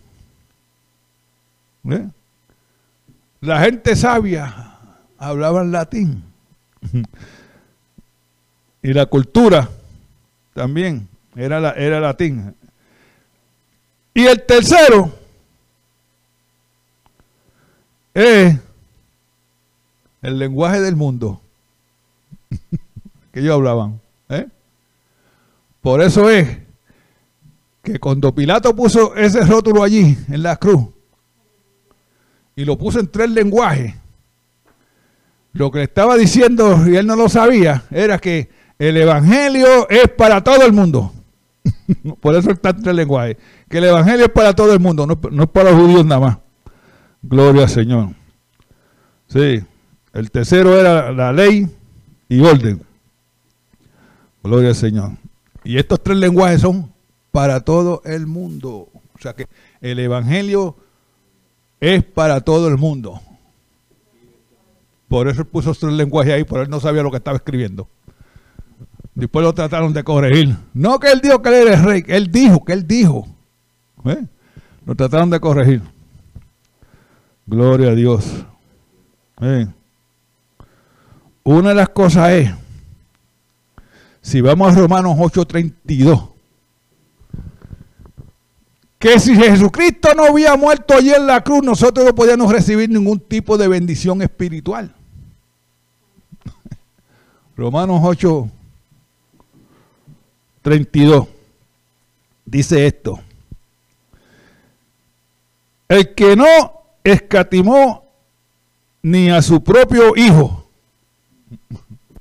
La 3.40 3.60
gente 3.60 3.94
sabia 3.94 4.70
hablaba 5.18 5.60
en 5.60 5.72
latín. 5.72 6.24
y 8.82 8.92
la 8.94 9.06
cultura 9.06 9.68
también 10.54 11.08
era, 11.36 11.60
la, 11.60 11.70
era 11.72 12.00
latín. 12.00 12.54
Y 14.14 14.26
el 14.26 14.44
tercero 14.44 15.12
es 18.14 18.58
el 20.22 20.38
lenguaje 20.38 20.80
del 20.80 20.96
mundo 20.96 21.40
que 23.32 23.40
ellos 23.40 23.54
hablaban. 23.54 24.00
¿eh? 24.28 24.46
Por 25.80 26.02
eso 26.02 26.28
es 26.28 26.58
que 27.82 27.98
cuando 27.98 28.34
Pilato 28.34 28.74
puso 28.74 29.14
ese 29.14 29.44
rótulo 29.44 29.82
allí 29.82 30.16
en 30.28 30.42
la 30.42 30.56
cruz 30.56 30.88
y 32.56 32.64
lo 32.64 32.76
puso 32.76 33.00
en 33.00 33.08
tres 33.08 33.30
lenguajes, 33.30 33.94
lo 35.52 35.70
que 35.70 35.78
le 35.78 35.84
estaba 35.84 36.16
diciendo, 36.16 36.86
y 36.86 36.96
él 36.96 37.06
no 37.06 37.16
lo 37.16 37.28
sabía, 37.28 37.84
era 37.90 38.18
que 38.18 38.50
el 38.80 38.96
Evangelio 38.96 39.86
es 39.90 40.08
para 40.08 40.42
todo 40.42 40.64
el 40.64 40.72
mundo. 40.72 41.12
Por 42.20 42.34
eso 42.34 42.50
está 42.50 42.70
en 42.70 42.82
tres 42.82 42.96
lenguajes. 42.96 43.36
Que 43.68 43.76
el 43.76 43.84
Evangelio 43.84 44.24
es 44.24 44.32
para 44.32 44.54
todo 44.54 44.72
el 44.72 44.80
mundo, 44.80 45.06
no, 45.06 45.42
es 45.42 45.48
para 45.50 45.70
los 45.70 45.80
judíos 45.80 46.06
nada 46.06 46.20
más. 46.20 46.38
Gloria 47.20 47.64
al 47.64 47.68
Señor. 47.68 48.08
Sí. 49.26 49.62
El 50.14 50.30
tercero 50.30 50.80
era 50.80 51.12
la 51.12 51.30
ley 51.30 51.68
y 52.30 52.40
orden. 52.40 52.82
Gloria 54.42 54.70
al 54.70 54.74
Señor. 54.74 55.10
Y 55.62 55.76
estos 55.76 56.02
tres 56.02 56.16
lenguajes 56.16 56.62
son 56.62 56.90
para 57.32 57.60
todo 57.60 58.00
el 58.06 58.26
mundo. 58.26 58.88
O 58.94 59.18
sea 59.20 59.34
que 59.34 59.46
el 59.82 59.98
Evangelio 59.98 60.74
es 61.80 62.02
para 62.02 62.40
todo 62.40 62.66
el 62.68 62.78
mundo. 62.78 63.20
Por 65.06 65.28
eso 65.28 65.44
puso 65.44 65.74
tres 65.74 65.92
lenguajes 65.92 66.32
ahí, 66.32 66.44
por 66.44 66.60
él 66.60 66.70
no 66.70 66.80
sabía 66.80 67.02
lo 67.02 67.10
que 67.10 67.18
estaba 67.18 67.36
escribiendo. 67.36 67.86
Después 69.20 69.44
lo 69.44 69.52
trataron 69.52 69.92
de 69.92 70.02
corregir. 70.02 70.56
No 70.72 70.98
que 70.98 71.12
él 71.12 71.20
dijo 71.20 71.42
que 71.42 71.50
él 71.50 71.68
era 71.68 71.82
rey, 71.82 72.02
él 72.08 72.32
dijo, 72.32 72.64
que 72.64 72.72
él 72.72 72.86
dijo. 72.86 73.28
¿Eh? 74.06 74.24
Lo 74.86 74.94
trataron 74.94 75.28
de 75.28 75.38
corregir. 75.38 75.82
Gloria 77.44 77.90
a 77.90 77.94
Dios. 77.94 78.24
Una 81.42 81.68
de 81.68 81.74
las 81.74 81.90
cosas 81.90 82.30
es, 82.30 82.50
si 84.22 84.40
vamos 84.40 84.72
a 84.72 84.80
Romanos 84.80 85.18
8:32, 85.18 86.30
que 88.98 89.18
si 89.18 89.34
Jesucristo 89.36 90.14
no 90.16 90.24
había 90.24 90.56
muerto 90.56 90.94
allí 90.94 91.12
en 91.12 91.26
la 91.26 91.42
cruz, 91.42 91.62
nosotros 91.62 92.06
no 92.06 92.14
podíamos 92.14 92.50
recibir 92.50 92.88
ningún 92.88 93.20
tipo 93.20 93.58
de 93.58 93.68
bendición 93.68 94.22
espiritual. 94.22 94.94
Romanos 97.56 98.00
8:32 100.70 101.28
dice 102.44 102.86
esto. 102.86 103.20
El 105.88 106.14
que 106.14 106.36
no 106.36 106.46
escatimó 107.02 108.04
ni 109.02 109.30
a 109.30 109.42
su 109.42 109.62
propio 109.62 110.14
hijo, 110.16 110.68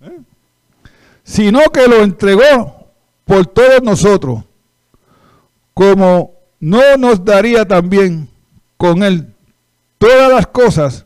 sino 1.24 1.62
que 1.72 1.88
lo 1.88 2.02
entregó 2.02 2.88
por 3.26 3.46
todos 3.46 3.84
nosotros, 3.84 4.44
como 5.74 6.34
no 6.60 6.98
nos 6.98 7.24
daría 7.24 7.68
también 7.68 8.28
con 8.78 9.04
él 9.04 9.34
todas 9.98 10.32
las 10.32 10.48
cosas. 10.48 11.06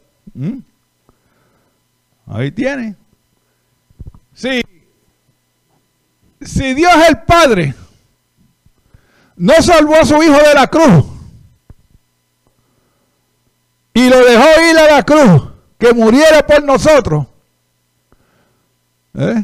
Ahí 2.26 2.52
tiene. 2.52 2.96
Sí. 4.34 4.62
Si 6.46 6.74
Dios 6.74 6.94
el 7.08 7.20
Padre 7.22 7.74
no 9.36 9.54
salvó 9.62 9.96
a 9.96 10.06
su 10.06 10.22
hijo 10.22 10.38
de 10.38 10.54
la 10.54 10.68
cruz 10.68 11.06
y 13.94 14.10
lo 14.10 14.18
dejó 14.26 14.46
ir 14.70 14.78
a 14.78 14.96
la 14.96 15.04
cruz, 15.04 15.50
que 15.78 15.94
muriera 15.94 16.46
por 16.46 16.64
nosotros, 16.64 17.28
¿Eh? 19.16 19.44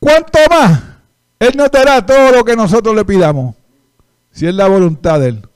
¿Cuánto 0.00 0.38
más 0.50 0.82
Él 1.38 1.52
nos 1.56 1.70
dará 1.70 2.04
todo 2.04 2.32
lo 2.32 2.44
que 2.44 2.56
nosotros 2.56 2.94
le 2.94 3.04
pidamos, 3.04 3.54
si 4.32 4.46
es 4.46 4.54
la 4.54 4.66
voluntad 4.66 5.20
de 5.20 5.28
Él. 5.28 5.48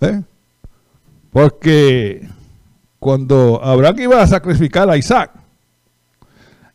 ¿Eh? 0.00 0.22
Porque 1.32 2.28
cuando 2.98 3.62
Abraham 3.62 4.00
iba 4.00 4.22
a 4.22 4.26
sacrificar 4.26 4.88
a 4.88 4.96
Isaac, 4.96 5.30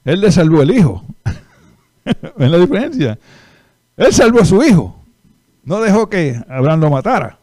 él 0.07 0.21
le 0.21 0.31
salvó 0.31 0.61
el 0.61 0.71
hijo. 0.71 1.03
¿Ven 2.37 2.49
la 2.49 2.57
diferencia? 2.57 3.19
Él 3.97 4.13
salvó 4.13 4.39
a 4.39 4.45
su 4.45 4.63
hijo. 4.63 4.97
No 5.65 5.81
dejó 5.81 6.09
que 6.09 6.41
Abraham 6.47 6.79
lo 6.79 6.89
matara. 6.89 7.37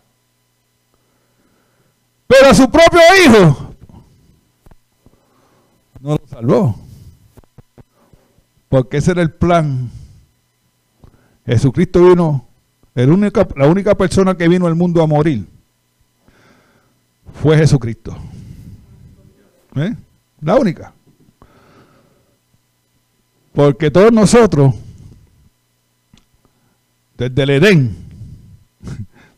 Pero 2.26 2.48
a 2.48 2.54
su 2.54 2.70
propio 2.70 3.00
hijo 3.22 3.74
no 6.00 6.12
lo 6.12 6.26
salvó. 6.26 6.80
Porque 8.70 8.96
ese 8.96 9.10
era 9.10 9.20
el 9.20 9.30
plan. 9.30 9.90
Jesucristo 11.44 12.02
vino, 12.02 12.46
la 12.94 13.66
única 13.66 13.94
persona 13.94 14.38
que 14.38 14.48
vino 14.48 14.66
al 14.66 14.74
mundo 14.74 15.02
a 15.02 15.06
morir 15.06 15.46
fue 17.42 17.58
Jesucristo. 17.58 18.16
¿Eh? 19.76 19.94
La 20.40 20.56
única. 20.56 20.94
Porque 23.54 23.92
todos 23.92 24.12
nosotros, 24.12 24.74
desde 27.16 27.42
el 27.44 27.50
Edén, 27.50 27.96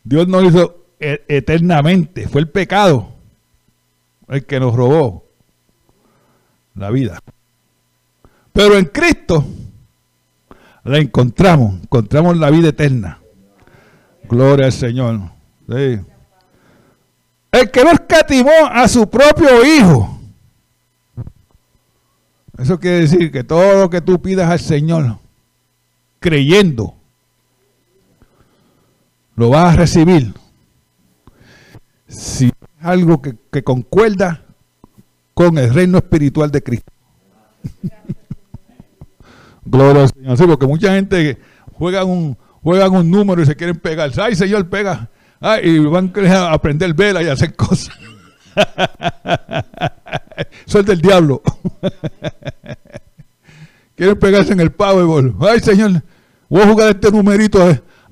Dios 0.02 0.26
nos 0.26 0.44
hizo 0.44 0.86
e-, 0.98 1.22
eternamente. 1.28 2.26
Fue 2.26 2.40
el 2.40 2.48
pecado 2.48 3.12
el 4.28 4.46
que 4.46 4.58
nos 4.58 4.74
robó 4.74 5.26
la 6.74 6.90
vida. 6.90 7.18
Pero 8.54 8.78
en 8.78 8.86
Cristo 8.86 9.44
la 10.84 10.96
encontramos, 10.96 11.82
encontramos 11.82 12.38
la 12.38 12.48
vida 12.48 12.68
eterna. 12.68 13.20
Gloria 14.30 14.66
al 14.66 14.72
Señor. 14.72 15.20
El 15.68 16.06
que 17.70 17.84
no 17.84 17.90
escatimó 17.90 18.66
a 18.70 18.88
su 18.88 19.10
propio 19.10 19.62
Hijo 19.62 20.15
eso 22.58 22.80
quiere 22.80 23.00
decir 23.00 23.30
que 23.30 23.44
todo 23.44 23.80
lo 23.82 23.90
que 23.90 24.00
tú 24.00 24.20
pidas 24.20 24.50
al 24.50 24.60
Señor, 24.60 25.18
creyendo, 26.20 26.94
lo 29.34 29.50
vas 29.50 29.74
a 29.74 29.76
recibir. 29.76 30.32
Si 32.08 32.46
es 32.46 32.52
algo 32.80 33.20
que, 33.20 33.36
concuerda 33.62 34.42
con 35.34 35.58
el 35.58 35.72
reino 35.72 35.98
espiritual 35.98 36.50
de 36.50 36.62
Cristo. 36.62 36.92
Gloria 39.64 40.02
al 40.02 40.08
Señor. 40.08 40.48
Porque 40.48 40.66
mucha 40.66 40.94
gente 40.94 41.38
juega 41.72 42.04
un, 42.04 42.38
juegan 42.62 42.92
un 42.92 43.10
número 43.10 43.42
y 43.42 43.46
se 43.46 43.56
quieren 43.56 43.76
pegar. 43.76 44.10
Ay, 44.18 44.34
Señor, 44.34 44.68
pega. 44.68 45.10
Ay, 45.40 45.68
y 45.68 45.78
van 45.80 46.10
a 46.26 46.52
aprender 46.52 46.94
vela 46.94 47.22
y 47.22 47.28
hacer 47.28 47.54
cosas. 47.54 47.94
Soy 50.66 50.82
del 50.84 51.00
diablo. 51.00 51.42
Quieren 53.96 54.18
pegarse 54.18 54.52
en 54.52 54.60
el 54.60 54.72
Powerball. 54.72 55.34
Ay, 55.40 55.60
señor, 55.60 56.02
voy 56.48 56.62
a 56.62 56.68
jugar 56.68 56.90
este 56.90 57.10
numerito 57.10 57.62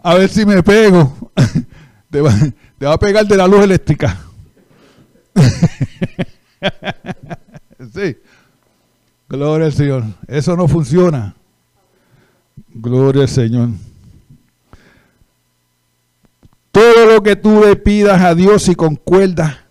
a 0.03 0.15
ver, 0.15 0.29
si 0.29 0.45
me 0.45 0.63
pego. 0.63 1.33
te, 2.11 2.21
va, 2.21 2.31
te 2.79 2.87
va 2.87 2.93
a 2.93 2.99
pegar 2.99 3.27
de 3.27 3.37
la 3.37 3.47
luz 3.47 3.63
eléctrica. 3.63 4.19
sí. 7.95 8.17
Gloria 9.27 9.67
al 9.67 9.73
Señor. 9.73 10.05
Eso 10.29 10.57
no 10.57 10.69
funciona. 10.69 11.35
Gloria 12.69 13.23
al 13.23 13.29
Señor. 13.29 13.71
Todo 16.71 17.07
lo 17.07 17.23
que 17.23 17.37
tú 17.37 17.63
le 17.65 17.77
pidas 17.77 18.21
a 18.21 18.35
Dios 18.35 18.69
y 18.69 18.75
concuerdas 18.75 19.64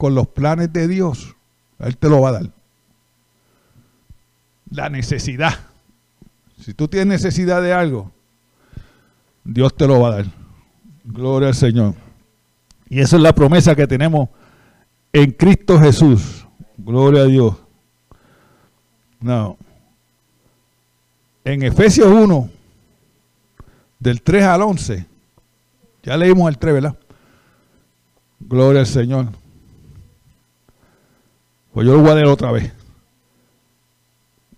con 0.00 0.14
los 0.14 0.28
planes 0.28 0.72
de 0.72 0.88
Dios, 0.88 1.36
Él 1.78 1.98
te 1.98 2.08
lo 2.08 2.22
va 2.22 2.30
a 2.30 2.32
dar. 2.32 2.50
La 4.70 4.88
necesidad. 4.88 5.52
Si 6.58 6.72
tú 6.72 6.88
tienes 6.88 7.08
necesidad 7.08 7.60
de 7.60 7.74
algo, 7.74 8.10
Dios 9.44 9.76
te 9.76 9.86
lo 9.86 10.00
va 10.00 10.08
a 10.08 10.16
dar. 10.16 10.24
Gloria 11.04 11.48
al 11.48 11.54
Señor. 11.54 11.96
Y 12.88 13.00
esa 13.00 13.16
es 13.16 13.22
la 13.22 13.34
promesa 13.34 13.76
que 13.76 13.86
tenemos 13.86 14.30
en 15.12 15.32
Cristo 15.32 15.78
Jesús. 15.78 16.46
Gloria 16.78 17.24
a 17.24 17.26
Dios. 17.26 17.56
No. 19.20 19.58
En 21.44 21.62
Efesios 21.62 22.08
1, 22.08 22.48
del 23.98 24.22
3 24.22 24.44
al 24.44 24.62
11, 24.62 25.06
ya 26.02 26.16
leímos 26.16 26.48
el 26.48 26.56
3, 26.56 26.72
¿verdad? 26.72 26.96
Gloria 28.38 28.80
al 28.80 28.86
Señor. 28.86 29.39
Pues 31.72 31.86
yo 31.86 31.94
lo 31.94 32.00
voy 32.00 32.10
a 32.10 32.14
leer 32.14 32.26
otra 32.26 32.50
vez. 32.50 32.72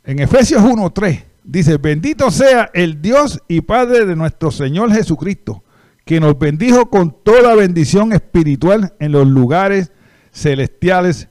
En 0.05 0.19
Efesios 0.19 0.63
1.3 0.63 1.25
dice, 1.45 1.77
bendito 1.77 2.31
sea 2.31 2.71
el 2.73 3.03
Dios 3.03 3.41
y 3.49 3.61
Padre 3.61 4.07
de 4.07 4.17
nuestro 4.17 4.51
Señor 4.51 4.93
Jesucristo, 4.93 5.63
que 6.05 6.21
nos 6.21 6.39
bendijo 6.39 6.89
con 6.91 7.15
toda 7.23 7.55
bendición 7.55 8.13
espiritual 8.13 8.95
en 8.99 9.13
los 9.13 9.27
lugares 9.27 9.93
celestiales 10.33 11.29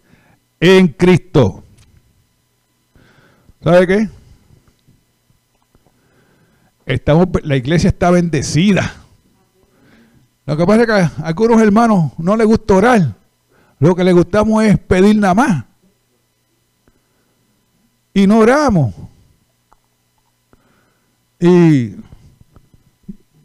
en 0.60 0.90
Cristo. 0.90 1.64
¿Sabe 3.64 3.88
qué? 3.88 4.10
La 7.44 7.56
iglesia 7.56 7.90
está 7.90 8.12
bendecida. 8.12 8.96
Lo 10.46 10.58
que 10.58 10.66
pasa 10.66 10.82
es 10.82 10.88
que 10.88 10.94
a 10.94 11.12
algunos 11.24 11.62
hermanos 11.62 12.12
no 12.18 12.36
les 12.36 12.48
gusta 12.48 12.76
orar. 12.76 13.16
Lo 13.80 13.96
que 13.96 14.04
les 14.04 14.14
gustamos 14.14 14.64
es 14.64 14.78
pedir 14.78 15.16
nada 15.18 15.34
más 15.34 15.71
y 18.14 18.28
no 18.28 18.40
oramos. 18.40 18.94
Y 21.40 21.96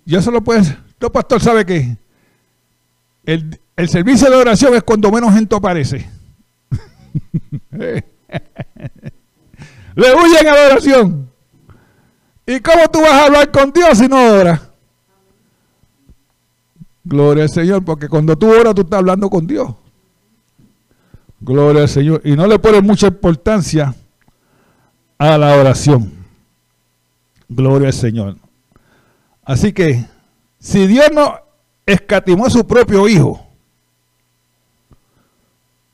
ya 0.05 0.21
solo 0.21 0.43
puedes, 0.43 0.75
tu 0.99 1.11
pastor 1.11 1.41
sabe 1.41 1.65
que 1.65 1.97
el, 3.25 3.59
el 3.77 3.89
servicio 3.89 4.31
de 4.31 4.37
oración 4.37 4.75
es 4.75 4.83
cuando 4.83 5.11
menos 5.11 5.33
gente 5.33 5.57
aparece. 5.57 6.09
Le 9.95 10.15
huyen 10.15 10.47
a 10.47 10.55
la 10.55 10.67
oración. 10.67 11.31
¿Y 12.47 12.61
cómo 12.61 12.89
tú 12.93 13.01
vas 13.01 13.13
a 13.13 13.25
hablar 13.25 13.51
con 13.51 13.73
Dios 13.73 13.99
si 13.99 14.07
no 14.07 14.23
oras? 14.35 14.61
Gloria 17.03 17.45
al 17.45 17.51
Señor, 17.51 17.85
porque 17.85 18.09
cuando 18.09 18.37
tú 18.37 18.51
oras, 18.51 18.75
tú 18.75 18.83
estás 18.83 18.99
hablando 18.99 19.31
con 19.31 19.47
Dios. 19.47 19.75
Gloria 21.41 21.83
al 21.83 21.89
Señor. 21.89 22.21
Y 22.25 22.33
no 22.37 22.47
le 22.47 22.59
pones 22.59 22.83
mucha 22.83 23.07
importancia 23.07 23.95
a 25.19 25.39
la 25.39 25.57
oración. 25.57 26.13
Gloria 27.49 27.89
al 27.89 27.95
Señor. 27.95 28.37
Así 29.45 29.73
que, 29.73 30.05
si 30.59 30.87
Dios 30.87 31.07
no 31.15 31.39
escatimó 31.85 32.47
a 32.47 32.51
su 32.51 32.67
propio 32.67 33.09
Hijo, 33.09 33.47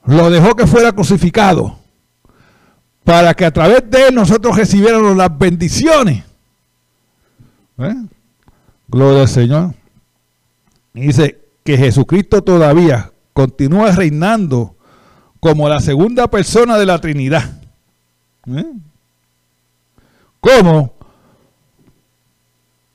lo 0.04 0.30
dejó 0.30 0.54
que 0.54 0.66
fuera 0.66 0.92
crucificado, 0.92 1.78
para 3.04 3.34
que 3.34 3.44
a 3.44 3.50
través 3.50 3.88
de 3.90 4.08
él 4.08 4.14
nosotros 4.14 4.56
recibiéramos 4.56 5.16
las 5.16 5.36
bendiciones. 5.36 6.24
¿Eh? 7.78 7.94
Gloria 8.88 9.22
al 9.22 9.28
Señor. 9.28 9.74
Dice 10.92 11.40
que 11.64 11.76
Jesucristo 11.76 12.42
todavía 12.42 13.12
continúa 13.32 13.92
reinando 13.92 14.76
como 15.40 15.68
la 15.68 15.80
segunda 15.80 16.28
persona 16.28 16.78
de 16.78 16.86
la 16.86 16.98
Trinidad. 16.98 17.60
¿Eh? 18.46 18.64
Como 20.42 20.92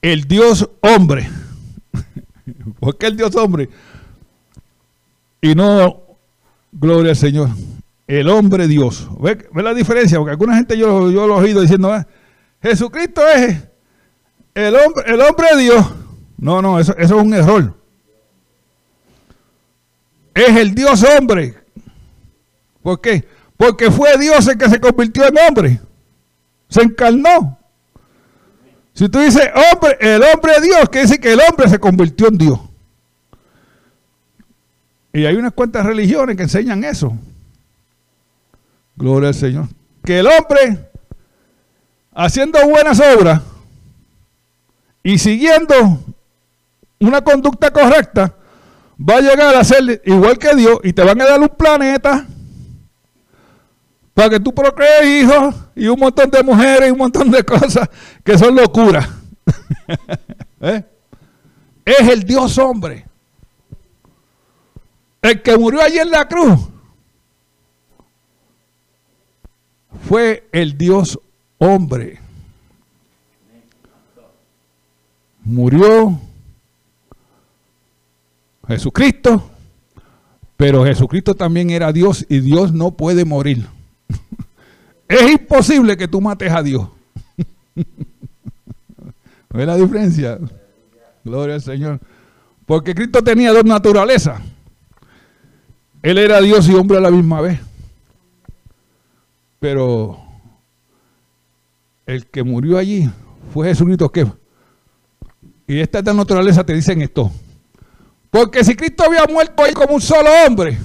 el 0.02 0.26
Dios 0.26 0.70
hombre. 0.82 1.30
¿Por 2.80 2.98
qué 2.98 3.08
el 3.08 3.16
Dios 3.16 3.36
hombre? 3.38 3.70
Y 5.42 5.56
no, 5.56 6.02
gloria 6.74 7.12
al 7.12 7.18
Señor, 7.18 7.50
el 8.06 8.28
hombre 8.28 8.68
Dios. 8.68 9.08
¿Ve, 9.22 9.48
la 9.54 9.74
diferencia? 9.74 10.18
Porque 10.18 10.32
alguna 10.32 10.58
gente 10.58 10.78
yo, 10.78 11.10
yo 11.10 11.26
lo 11.26 11.38
he 11.38 11.46
oído 11.46 11.62
diciendo, 11.62 11.92
ah, 11.94 12.06
Jesucristo 12.62 13.26
es 13.26 13.64
el 14.54 14.76
hombre, 14.76 15.04
el 15.08 15.22
hombre 15.22 15.48
Dios. 15.58 15.86
No, 16.38 16.62
no, 16.62 16.80
eso, 16.80 16.96
eso 16.98 17.18
es 17.18 17.24
un 17.24 17.34
error. 17.34 17.74
Es 20.34 20.54
el 20.58 20.76
Dios 20.76 21.02
hombre. 21.04 21.56
¿Por 22.84 23.00
qué? 23.00 23.26
Porque 23.56 23.90
fue 23.90 24.18
Dios 24.18 24.46
el 24.48 24.58
que 24.58 24.70
se 24.70 24.82
convirtió 24.82 25.26
en 25.26 25.38
hombre. 25.48 25.87
Se 26.70 26.82
encarnó. 26.82 27.58
Si 28.94 29.08
tú 29.10 29.20
dices 29.20 29.50
hombre, 29.74 29.98
el 30.00 30.24
hombre 30.24 30.54
de 30.60 30.62
Dios, 30.62 30.90
que 30.90 31.02
dice 31.02 31.20
que 31.20 31.34
el 31.34 31.40
hombre 31.48 31.70
se 31.70 31.80
convirtió 31.80 32.28
en 32.28 32.38
Dios. 32.38 32.60
Y 35.14 35.26
hay 35.26 35.36
unas 35.36 35.54
cuantas 35.54 35.86
religiones 35.86 36.36
que 36.36 36.44
enseñan 36.44 36.84
eso. 36.84 37.16
Gloria 38.96 39.30
al 39.30 39.36
Señor. 39.36 39.68
Que 40.04 40.20
el 40.20 40.28
hombre 40.28 40.90
haciendo 42.14 42.60
buenas 42.68 43.00
obras 43.00 43.42
y 45.04 45.20
siguiendo 45.20 46.04
una 47.00 47.22
conducta 47.22 47.72
correcta, 47.72 48.34
va 49.00 49.18
a 49.18 49.22
llegar 49.22 49.56
a 49.56 49.64
ser 49.64 50.02
igual 50.06 50.40
que 50.40 50.56
Dios 50.56 50.80
y 50.84 50.94
te 50.94 51.04
van 51.04 51.22
a 51.22 51.26
dar 51.26 51.40
un 51.40 51.50
planeta 51.50 52.26
para 54.18 54.32
que 54.32 54.40
tú 54.40 54.52
procrees 54.52 55.06
hijos 55.06 55.54
y 55.76 55.86
un 55.86 56.00
montón 56.00 56.32
de 56.32 56.42
mujeres 56.42 56.90
y 56.90 56.92
un 56.92 56.98
montón 56.98 57.30
de 57.30 57.44
cosas 57.44 57.88
que 58.24 58.36
son 58.36 58.56
locuras. 58.56 59.08
¿Eh? 60.60 60.84
Es 61.86 62.00
el 62.00 62.24
Dios 62.24 62.58
hombre. 62.58 63.06
El 65.22 65.40
que 65.44 65.56
murió 65.56 65.84
allí 65.84 66.00
en 66.00 66.10
la 66.10 66.28
cruz 66.28 66.60
fue 70.10 70.50
el 70.52 70.76
Dios 70.76 71.20
hombre. 71.60 72.20
Murió 75.44 76.20
Jesucristo, 78.68 79.48
pero 80.56 80.84
Jesucristo 80.84 81.36
también 81.36 81.70
era 81.70 81.94
Dios 81.94 82.26
y 82.28 82.40
Dios 82.40 82.74
no 82.74 82.98
puede 82.98 83.24
morir. 83.24 83.77
es 85.08 85.32
imposible 85.32 85.98
que 85.98 86.08
tú 86.08 86.22
mates 86.22 86.52
a 86.52 86.64
Dios. 86.64 86.88
¿Ves 89.54 89.68
la 89.68 89.76
diferencia? 89.76 90.40
Gloria 91.24 91.56
al 91.56 91.62
Señor. 91.62 92.00
Porque 92.66 92.94
Cristo 92.94 93.24
tenía 93.24 93.52
dos 93.52 93.66
naturalezas. 93.66 94.42
Él 96.02 96.18
era 96.18 96.42
Dios 96.42 96.68
y 96.70 96.74
hombre 96.74 96.98
a 96.98 97.02
la 97.02 97.12
misma 97.12 97.42
vez. 97.42 97.60
Pero 99.60 100.20
el 102.06 102.28
que 102.28 102.44
murió 102.44 102.78
allí 102.78 103.10
fue 103.54 103.68
Jesucristo 103.68 104.10
que 104.12 104.28
y 105.68 105.82
esta 105.82 106.02
de 106.02 106.14
naturaleza 106.14 106.66
te 106.66 106.74
dicen 106.74 107.02
esto. 107.02 107.30
Porque 108.32 108.64
si 108.64 108.76
Cristo 108.76 109.04
había 109.04 109.26
muerto 109.26 109.64
ahí 109.64 109.74
como 109.74 109.96
un 109.96 110.02
solo 110.02 110.30
hombre, 110.46 110.78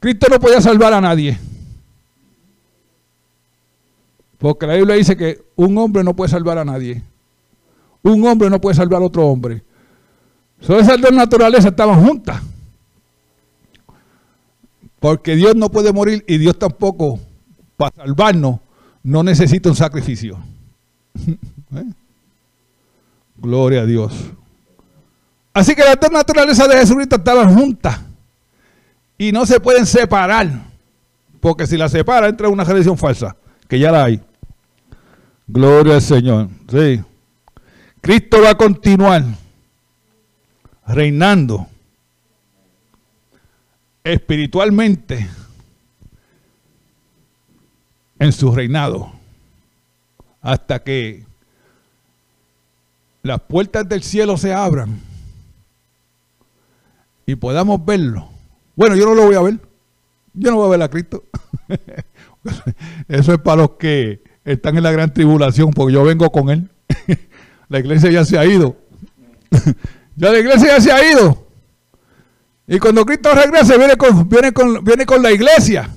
Cristo 0.00 0.26
no 0.28 0.40
podía 0.40 0.60
salvar 0.60 0.92
a 0.92 1.00
nadie. 1.00 1.38
Porque 4.40 4.66
la 4.66 4.74
Biblia 4.74 4.96
dice 4.96 5.18
que 5.18 5.44
un 5.54 5.76
hombre 5.76 6.02
no 6.02 6.16
puede 6.16 6.30
salvar 6.30 6.56
a 6.56 6.64
nadie. 6.64 7.02
Un 8.02 8.26
hombre 8.26 8.48
no 8.48 8.58
puede 8.58 8.74
salvar 8.74 9.02
a 9.02 9.04
otro 9.04 9.26
hombre. 9.26 9.62
So, 10.62 10.78
esas 10.78 10.98
dos 10.98 11.12
naturalezas 11.12 11.66
estaban 11.66 12.02
juntas. 12.02 12.40
Porque 14.98 15.36
Dios 15.36 15.54
no 15.54 15.70
puede 15.70 15.92
morir 15.92 16.24
y 16.26 16.38
Dios 16.38 16.58
tampoco, 16.58 17.20
para 17.76 17.94
salvarnos, 17.94 18.60
no 19.02 19.22
necesita 19.22 19.68
un 19.68 19.76
sacrificio. 19.76 20.38
¿Eh? 21.76 21.84
Gloria 23.36 23.82
a 23.82 23.86
Dios. 23.86 24.12
Así 25.52 25.74
que 25.74 25.82
las 25.82 26.00
dos 26.00 26.10
naturalezas 26.10 26.66
de 26.66 26.78
Jesucristo 26.78 27.16
estaban 27.16 27.54
juntas 27.54 28.00
y 29.18 29.32
no 29.32 29.44
se 29.44 29.60
pueden 29.60 29.84
separar, 29.84 30.48
porque 31.40 31.66
si 31.66 31.76
las 31.76 31.92
separa 31.92 32.28
entra 32.28 32.48
una 32.48 32.64
religión 32.64 32.96
falsa, 32.96 33.36
que 33.68 33.78
ya 33.78 33.90
la 33.92 34.04
hay. 34.04 34.22
Gloria 35.52 35.94
al 35.94 36.02
Señor. 36.02 36.48
Sí. 36.68 37.00
Cristo 38.00 38.40
va 38.40 38.50
a 38.50 38.54
continuar 38.54 39.24
reinando 40.86 41.66
espiritualmente 44.04 45.28
en 48.20 48.32
su 48.32 48.54
reinado 48.54 49.12
hasta 50.40 50.84
que 50.84 51.24
las 53.22 53.40
puertas 53.40 53.88
del 53.88 54.04
cielo 54.04 54.36
se 54.36 54.54
abran 54.54 55.00
y 57.26 57.34
podamos 57.34 57.84
verlo. 57.84 58.28
Bueno, 58.76 58.94
yo 58.94 59.04
no 59.04 59.14
lo 59.16 59.24
voy 59.24 59.34
a 59.34 59.42
ver. 59.42 59.60
Yo 60.32 60.52
no 60.52 60.58
voy 60.58 60.68
a 60.68 60.70
ver 60.70 60.82
a 60.82 60.88
Cristo. 60.88 61.24
Eso 63.08 63.32
es 63.32 63.38
para 63.40 63.62
los 63.62 63.70
que 63.72 64.29
están 64.44 64.76
en 64.76 64.82
la 64.82 64.92
gran 64.92 65.12
tribulación, 65.12 65.70
porque 65.70 65.94
yo 65.94 66.04
vengo 66.04 66.30
con 66.30 66.50
Él. 66.50 66.68
la 67.68 67.78
iglesia 67.78 68.10
ya 68.10 68.24
se 68.24 68.38
ha 68.38 68.44
ido. 68.44 68.76
ya 70.16 70.30
la 70.30 70.38
iglesia 70.38 70.68
ya 70.68 70.80
se 70.80 70.92
ha 70.92 71.12
ido. 71.12 71.46
Y 72.66 72.78
cuando 72.78 73.04
Cristo 73.04 73.34
regrese, 73.34 73.76
viene 73.78 73.96
con, 73.96 74.28
viene 74.28 74.52
con, 74.52 74.84
viene 74.84 75.04
con 75.04 75.22
la 75.22 75.32
iglesia. 75.32 75.90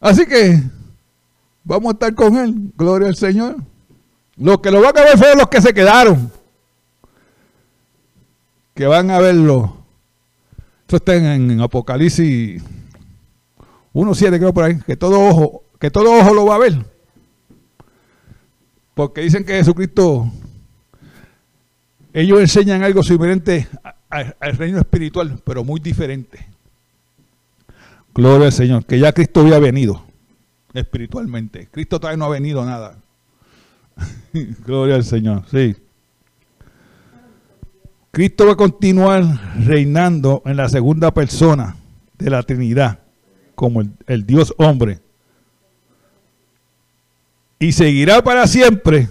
Así 0.00 0.24
que 0.26 0.62
vamos 1.64 1.90
a 1.90 1.92
estar 1.94 2.14
con 2.14 2.36
Él. 2.36 2.72
Gloria 2.76 3.08
al 3.08 3.16
Señor. 3.16 3.56
Los 4.36 4.60
que 4.60 4.70
lo 4.70 4.80
van 4.80 4.96
a 4.96 5.02
ver 5.02 5.18
fueron 5.18 5.38
los 5.38 5.48
que 5.48 5.60
se 5.60 5.74
quedaron. 5.74 6.30
Que 8.74 8.86
van 8.86 9.10
a 9.10 9.18
verlo. 9.18 9.78
Esto 10.82 10.96
está 10.96 11.16
en, 11.16 11.60
Apocalipsis 11.60 12.62
1.7 13.92 14.38
creo 14.38 14.54
por 14.54 14.64
ahí. 14.64 14.78
Que 14.86 14.96
todo 14.96 15.20
ojo, 15.20 15.64
que 15.78 15.90
todo 15.90 16.12
ojo 16.12 16.34
lo 16.34 16.46
va 16.46 16.56
a 16.56 16.58
ver. 16.58 16.74
Porque 18.94 19.20
dicen 19.22 19.44
que 19.44 19.54
Jesucristo, 19.54 20.30
ellos 22.12 22.40
enseñan 22.40 22.82
algo 22.82 23.02
similar 23.02 23.40
al 24.10 24.56
reino 24.56 24.78
espiritual, 24.78 25.40
pero 25.44 25.64
muy 25.64 25.80
diferente. 25.80 26.46
Gloria 28.14 28.46
al 28.46 28.52
Señor, 28.52 28.84
que 28.84 28.98
ya 28.98 29.12
Cristo 29.12 29.40
había 29.40 29.60
venido 29.60 30.02
espiritualmente. 30.74 31.68
Cristo 31.70 32.00
todavía 32.00 32.16
no 32.16 32.24
ha 32.24 32.30
venido 32.30 32.64
nada. 32.64 32.96
Gloria 34.66 34.96
al 34.96 35.04
Señor, 35.04 35.44
sí. 35.50 35.76
Cristo 38.10 38.46
va 38.46 38.52
a 38.52 38.56
continuar 38.56 39.22
reinando 39.64 40.42
en 40.46 40.56
la 40.56 40.68
segunda 40.68 41.12
persona 41.12 41.76
de 42.18 42.30
la 42.30 42.42
Trinidad, 42.42 42.98
como 43.54 43.82
el, 44.06 44.26
Dios 44.26 44.54
hombre. 44.58 44.98
Y 47.58 47.72
seguirá 47.72 48.22
para 48.22 48.46
siempre, 48.46 49.08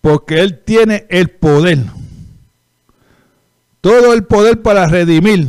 porque 0.00 0.40
Él 0.40 0.62
tiene 0.64 1.06
el 1.08 1.30
poder. 1.30 1.78
Todo 3.80 4.12
el 4.12 4.24
poder 4.24 4.62
para 4.62 4.86
redimir 4.88 5.48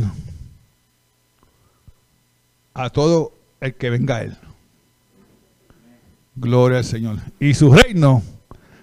a 2.74 2.90
todo 2.90 3.32
el 3.60 3.74
que 3.74 3.90
venga 3.90 4.16
a 4.16 4.22
Él. 4.22 4.36
Gloria 6.36 6.78
al 6.78 6.84
Señor. 6.84 7.16
Y 7.40 7.54
su 7.54 7.72
reino 7.72 8.22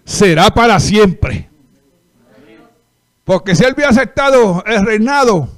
será 0.04 0.50
para 0.54 0.80
siempre. 0.80 1.50
Porque 3.24 3.56
si 3.56 3.64
él 3.64 3.74
había 3.76 3.90
aceptado 3.90 4.64
el 4.66 4.86
reinado 4.86 5.50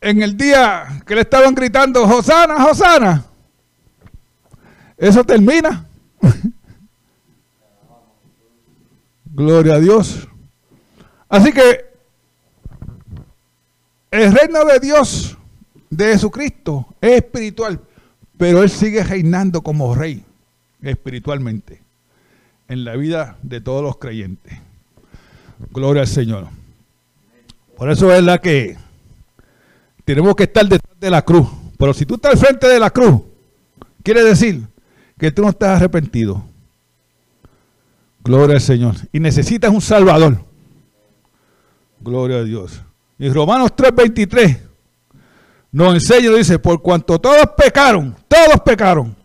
en 0.00 0.22
el 0.22 0.36
día 0.36 1.02
que 1.06 1.14
le 1.14 1.20
estaban 1.20 1.54
gritando, 1.54 2.06
Josana, 2.06 2.60
Josana, 2.62 3.24
eso 5.00 5.24
termina. 5.24 5.86
Gloria 9.24 9.74
a 9.74 9.80
Dios. 9.80 10.28
Así 11.28 11.52
que 11.52 11.86
el 14.10 14.32
reino 14.32 14.64
de 14.66 14.78
Dios, 14.78 15.38
de 15.88 16.12
Jesucristo, 16.12 16.86
es 17.00 17.12
espiritual, 17.12 17.80
pero 18.36 18.62
Él 18.62 18.68
sigue 18.68 19.02
reinando 19.02 19.62
como 19.62 19.94
rey 19.94 20.22
espiritualmente 20.82 21.80
en 22.68 22.84
la 22.84 22.94
vida 22.96 23.38
de 23.42 23.62
todos 23.62 23.82
los 23.82 23.96
creyentes. 23.96 24.58
Gloria 25.72 26.02
al 26.02 26.08
Señor. 26.08 26.48
Por 27.76 27.90
eso 27.90 28.12
es 28.14 28.22
la 28.22 28.38
que 28.38 28.76
tenemos 30.04 30.36
que 30.36 30.42
estar 30.42 30.66
detrás 30.66 31.00
de 31.00 31.10
la 31.10 31.22
cruz. 31.22 31.48
Pero 31.78 31.94
si 31.94 32.04
tú 32.04 32.16
estás 32.16 32.32
al 32.32 32.38
frente 32.38 32.68
de 32.68 32.78
la 32.78 32.90
cruz, 32.90 33.22
quiere 34.02 34.22
decir 34.22 34.68
que 35.20 35.30
tú 35.30 35.42
no 35.42 35.50
estás 35.50 35.76
arrepentido. 35.76 36.42
Gloria 38.24 38.56
al 38.56 38.60
Señor. 38.60 38.96
Y 39.12 39.20
necesitas 39.20 39.70
un 39.70 39.80
Salvador. 39.80 40.44
Gloria 42.00 42.38
a 42.38 42.42
Dios. 42.42 42.82
Y 43.18 43.28
Romanos 43.28 43.72
3:23 43.76 44.58
nos 45.70 45.94
enseña, 45.94 46.30
dice, 46.30 46.58
por 46.58 46.82
cuanto 46.82 47.20
todos 47.20 47.44
pecaron, 47.56 48.16
todos 48.26 48.60
pecaron 48.64 49.20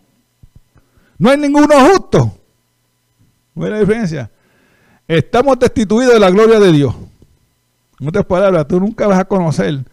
no 1.18 1.30
hay 1.30 1.38
ninguno 1.38 1.68
justo. 1.92 2.38
¿No 3.54 3.68
la 3.68 3.80
diferencia? 3.80 4.30
Estamos 5.08 5.58
destituidos 5.60 6.14
de 6.14 6.20
la 6.20 6.30
gloria 6.30 6.60
de 6.60 6.72
Dios. 6.72 6.96
En 8.00 8.08
otras 8.08 8.26
palabras, 8.26 8.68
tú 8.68 8.80
nunca 8.80 9.08
vas 9.08 9.20
a 9.20 9.26
conocer 9.26 9.86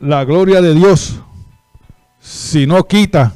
la 0.00 0.24
gloria 0.24 0.60
de 0.60 0.74
Dios 0.74 1.18
si 2.20 2.66
no 2.66 2.84
quita 2.84 3.34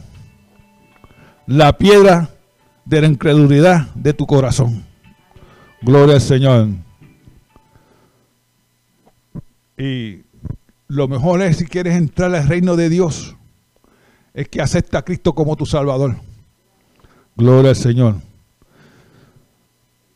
la 1.48 1.78
piedra 1.78 2.28
de 2.84 3.00
la 3.00 3.06
incredulidad 3.06 3.88
de 3.94 4.12
tu 4.12 4.26
corazón. 4.26 4.84
Gloria 5.80 6.16
al 6.16 6.20
Señor. 6.20 6.68
Y 9.78 10.24
lo 10.88 11.08
mejor 11.08 11.40
es 11.40 11.56
si 11.56 11.66
quieres 11.66 11.96
entrar 11.96 12.34
al 12.34 12.46
reino 12.46 12.76
de 12.76 12.90
Dios, 12.90 13.34
es 14.34 14.46
que 14.48 14.60
acepta 14.60 14.98
a 14.98 15.04
Cristo 15.04 15.34
como 15.34 15.56
tu 15.56 15.64
Salvador. 15.64 16.16
Gloria 17.34 17.70
al 17.70 17.76
Señor. 17.76 18.16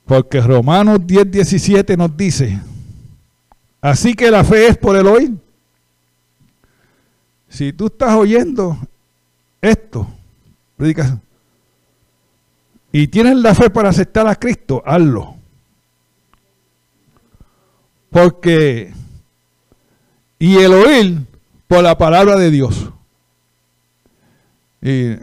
Porque 0.04 0.38
Romanos 0.42 0.98
10, 1.06 1.30
17 1.30 1.96
nos 1.96 2.14
dice, 2.14 2.60
así 3.80 4.12
que 4.12 4.30
la 4.30 4.44
fe 4.44 4.66
es 4.66 4.76
por 4.76 4.96
el 4.96 5.06
oír. 5.06 5.32
Si 7.48 7.72
tú 7.72 7.86
estás 7.86 8.14
oyendo 8.16 8.76
esto, 9.62 10.06
y 12.92 13.08
tienes 13.08 13.36
la 13.36 13.54
fe 13.54 13.70
para 13.70 13.88
aceptar 13.88 14.26
a 14.26 14.36
Cristo, 14.36 14.82
hazlo. 14.84 15.36
Porque, 18.10 18.92
y 20.38 20.58
el 20.58 20.72
oír 20.72 21.26
por 21.66 21.82
la 21.82 21.96
palabra 21.96 22.36
de 22.36 22.50
Dios. 22.50 22.90
Y 24.82 25.16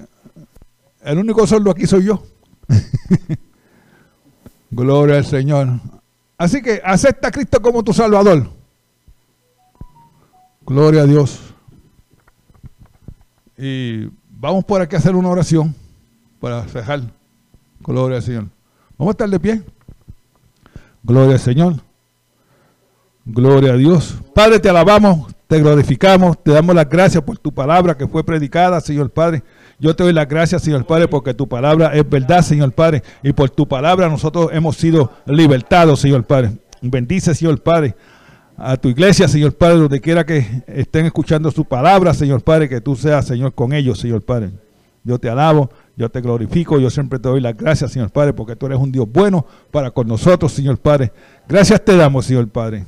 el 1.01 1.17
único 1.17 1.45
sordo 1.45 1.69
aquí 1.69 1.85
soy 1.85 2.05
yo. 2.05 2.23
Gloria 4.71 5.17
al 5.17 5.25
Señor. 5.25 5.79
Así 6.37 6.61
que 6.61 6.81
acepta 6.83 7.27
a 7.27 7.31
Cristo 7.31 7.61
como 7.61 7.83
tu 7.83 7.93
Salvador. 7.93 8.49
Gloria 10.65 11.01
a 11.01 11.05
Dios. 11.05 11.53
Y 13.57 14.07
vamos 14.39 14.63
por 14.63 14.81
aquí 14.81 14.95
a 14.95 14.99
hacer 14.99 15.15
una 15.15 15.29
oración 15.29 15.75
para 16.39 16.63
cejar. 16.63 17.01
Gloria 17.81 18.17
al 18.17 18.23
Señor. 18.23 18.45
Vamos 18.97 19.11
a 19.11 19.13
estar 19.13 19.29
de 19.29 19.39
pie. 19.39 19.61
Gloria 21.03 21.33
al 21.33 21.39
Señor. 21.39 21.75
Gloria 23.25 23.73
a 23.73 23.77
Dios. 23.77 24.15
Padre, 24.33 24.59
te 24.59 24.69
alabamos, 24.69 25.33
te 25.47 25.59
glorificamos, 25.59 26.41
te 26.41 26.51
damos 26.51 26.75
las 26.75 26.89
gracias 26.89 27.23
por 27.23 27.37
tu 27.37 27.51
palabra 27.51 27.95
que 27.95 28.07
fue 28.07 28.23
predicada, 28.23 28.81
Señor 28.81 29.11
Padre. 29.11 29.43
Yo 29.77 29.95
te 29.95 30.03
doy 30.03 30.13
las 30.13 30.27
gracias, 30.27 30.63
Señor 30.63 30.85
Padre, 30.85 31.07
porque 31.07 31.33
tu 31.33 31.47
palabra 31.47 31.93
es 31.93 32.09
verdad, 32.09 32.41
Señor 32.41 32.71
Padre, 32.71 33.03
y 33.23 33.31
por 33.33 33.49
tu 33.49 33.67
palabra 33.67 34.09
nosotros 34.09 34.49
hemos 34.51 34.77
sido 34.77 35.11
libertados, 35.25 35.99
Señor 35.99 36.23
Padre. 36.23 36.51
Bendice, 36.81 37.35
Señor 37.35 37.61
Padre, 37.61 37.95
a 38.61 38.77
tu 38.77 38.89
iglesia, 38.89 39.27
Señor 39.27 39.53
Padre, 39.55 39.77
donde 39.77 40.01
quiera 40.01 40.25
que 40.25 40.63
estén 40.67 41.05
escuchando 41.05 41.49
su 41.49 41.63
palabra, 41.63 42.13
Señor 42.13 42.41
Padre, 42.41 42.67
que 42.67 42.81
tú 42.81 42.95
seas, 42.95 43.25
Señor, 43.25 43.53
con 43.53 43.73
ellos, 43.73 43.99
Señor 43.99 44.21
Padre. 44.21 44.51
Yo 45.03 45.17
te 45.17 45.29
alabo, 45.29 45.69
yo 45.95 46.09
te 46.09 46.19
glorifico, 46.19 46.77
yo 46.77 46.89
siempre 46.89 47.19
te 47.19 47.29
doy 47.29 47.39
las 47.39 47.55
gracias, 47.55 47.91
Señor 47.91 48.11
Padre, 48.11 48.33
porque 48.33 48.55
tú 48.55 48.65
eres 48.65 48.77
un 48.77 48.91
Dios 48.91 49.07
bueno 49.11 49.45
para 49.71 49.91
con 49.91 50.07
nosotros, 50.07 50.51
Señor 50.51 50.77
Padre. 50.77 51.11
Gracias 51.47 51.83
te 51.83 51.95
damos, 51.95 52.25
Señor 52.25 52.49
Padre. 52.49 52.85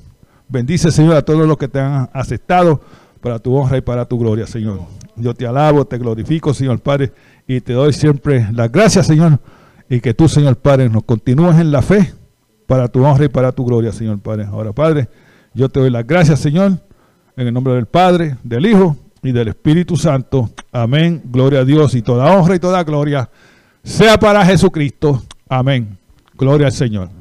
Bendice, 0.50 0.92
Señor, 0.92 1.16
a 1.16 1.22
todos 1.22 1.48
los 1.48 1.58
que 1.58 1.70
te 1.70 1.80
han 1.80 2.10
aceptado 2.12 2.82
para 3.22 3.40
tu 3.40 3.56
honra 3.56 3.78
y 3.78 3.82
para 3.82 4.06
tu 4.06 4.20
gloria, 4.20 4.46
Señor. 4.46 4.82
Yo 5.16 5.34
te 5.34 5.48
alabo, 5.48 5.86
te 5.86 5.98
glorifico, 5.98 6.54
Señor 6.54 6.80
Padre, 6.82 7.14
y 7.48 7.62
te 7.62 7.74
doy 7.74 7.94
siempre 7.94 8.48
las 8.52 8.70
gracias, 8.72 9.08
Señor, 9.08 9.40
y 9.90 10.02
que 10.02 10.14
tú, 10.14 10.28
Señor 10.28 10.58
Padre, 10.58 10.90
nos 10.90 11.04
continúes 11.04 11.58
en 11.58 11.72
la 11.72 11.82
fe 11.82 12.14
para 12.68 12.90
tu 12.90 13.06
honra 13.06 13.26
y 13.26 13.30
para 13.30 13.54
tu 13.54 13.66
gloria, 13.66 13.94
Señor 13.94 14.20
Padre. 14.20 14.46
Ahora, 14.46 14.74
Padre, 14.74 15.08
yo 15.54 15.70
te 15.70 15.80
doy 15.80 15.90
las 15.90 16.06
gracias, 16.06 16.40
Señor, 16.40 16.80
en 17.36 17.48
el 17.48 17.54
nombre 17.54 17.74
del 17.74 17.86
Padre, 17.86 18.38
del 18.44 18.66
Hijo 18.66 18.96
y 19.22 19.32
del 19.32 19.50
Espíritu 19.50 19.98
Santo. 19.98 20.50
Amén. 20.72 21.22
Gloria 21.26 21.60
a 21.60 21.66
Dios 21.66 21.94
y 21.96 22.02
toda 22.02 22.36
honra 22.36 22.56
y 22.56 22.60
toda 22.60 22.84
gloria 22.84 23.30
sea 23.84 24.18
para 24.18 24.46
Jesucristo. 24.46 25.24
Amén. 25.50 25.98
Gloria 26.38 26.68
al 26.68 26.74
Señor. 26.74 27.21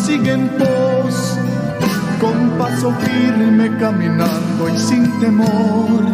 caminando, 0.00 0.06
sigue 0.06 0.32
en 0.32 0.48
pos, 0.48 1.38
con 2.20 2.50
paso 2.58 2.92
firme 3.00 3.76
caminando 3.78 4.68
y 4.68 4.78
sin 4.78 5.20
temor, 5.20 6.04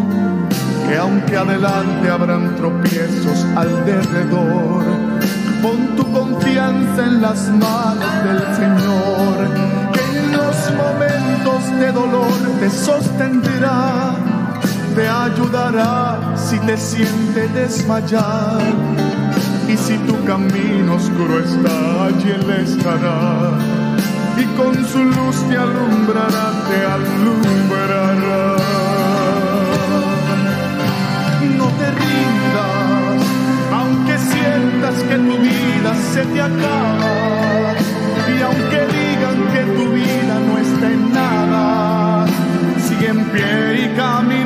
que 0.88 0.96
aunque 0.96 1.36
adelante 1.36 2.08
habrán 2.08 2.56
tropiezos 2.56 3.44
alrededor, 3.56 4.84
pon 5.62 5.96
tu 5.96 6.10
confianza 6.12 7.04
en 7.04 7.22
las 7.22 7.48
manos 7.50 8.24
del 8.24 8.40
Señor, 8.56 9.92
que 9.92 10.18
en 10.18 10.32
los 10.32 10.56
momentos 10.76 11.80
de 11.80 11.92
dolor 11.92 12.32
te 12.60 12.70
sostendrá 12.70 14.14
te 14.96 15.06
ayudará 15.06 16.34
si 16.36 16.58
te 16.60 16.74
siente 16.78 17.48
desmayar. 17.48 18.62
Y 19.68 19.76
si 19.76 19.98
tu 19.98 20.24
camino 20.24 20.94
oscuro 20.94 21.38
está, 21.38 22.06
allí 22.06 22.30
Él 22.30 22.50
estará. 22.50 23.75
Y 24.38 24.44
con 24.56 24.74
su 24.86 25.02
luz 25.02 25.36
te 25.48 25.56
alumbrará, 25.56 26.46
te 26.68 26.78
alumbrará. 26.84 28.56
No 31.56 31.66
te 31.78 31.90
rindas, 32.00 33.22
aunque 33.72 34.18
sientas 34.18 34.96
que 35.08 35.16
tu 35.16 35.36
vida 35.38 35.94
se 36.12 36.22
te 36.26 36.40
acaba. 36.42 37.74
Y 38.28 38.42
aunque 38.42 38.80
digan 38.96 39.38
que 39.52 39.62
tu 39.76 39.92
vida 39.92 40.34
no 40.46 40.58
está 40.58 40.86
en 40.90 41.12
nada, 41.12 42.26
sigue 42.86 43.08
en 43.08 43.24
pie 43.30 43.84
y 43.84 43.96
caminando, 43.96 44.45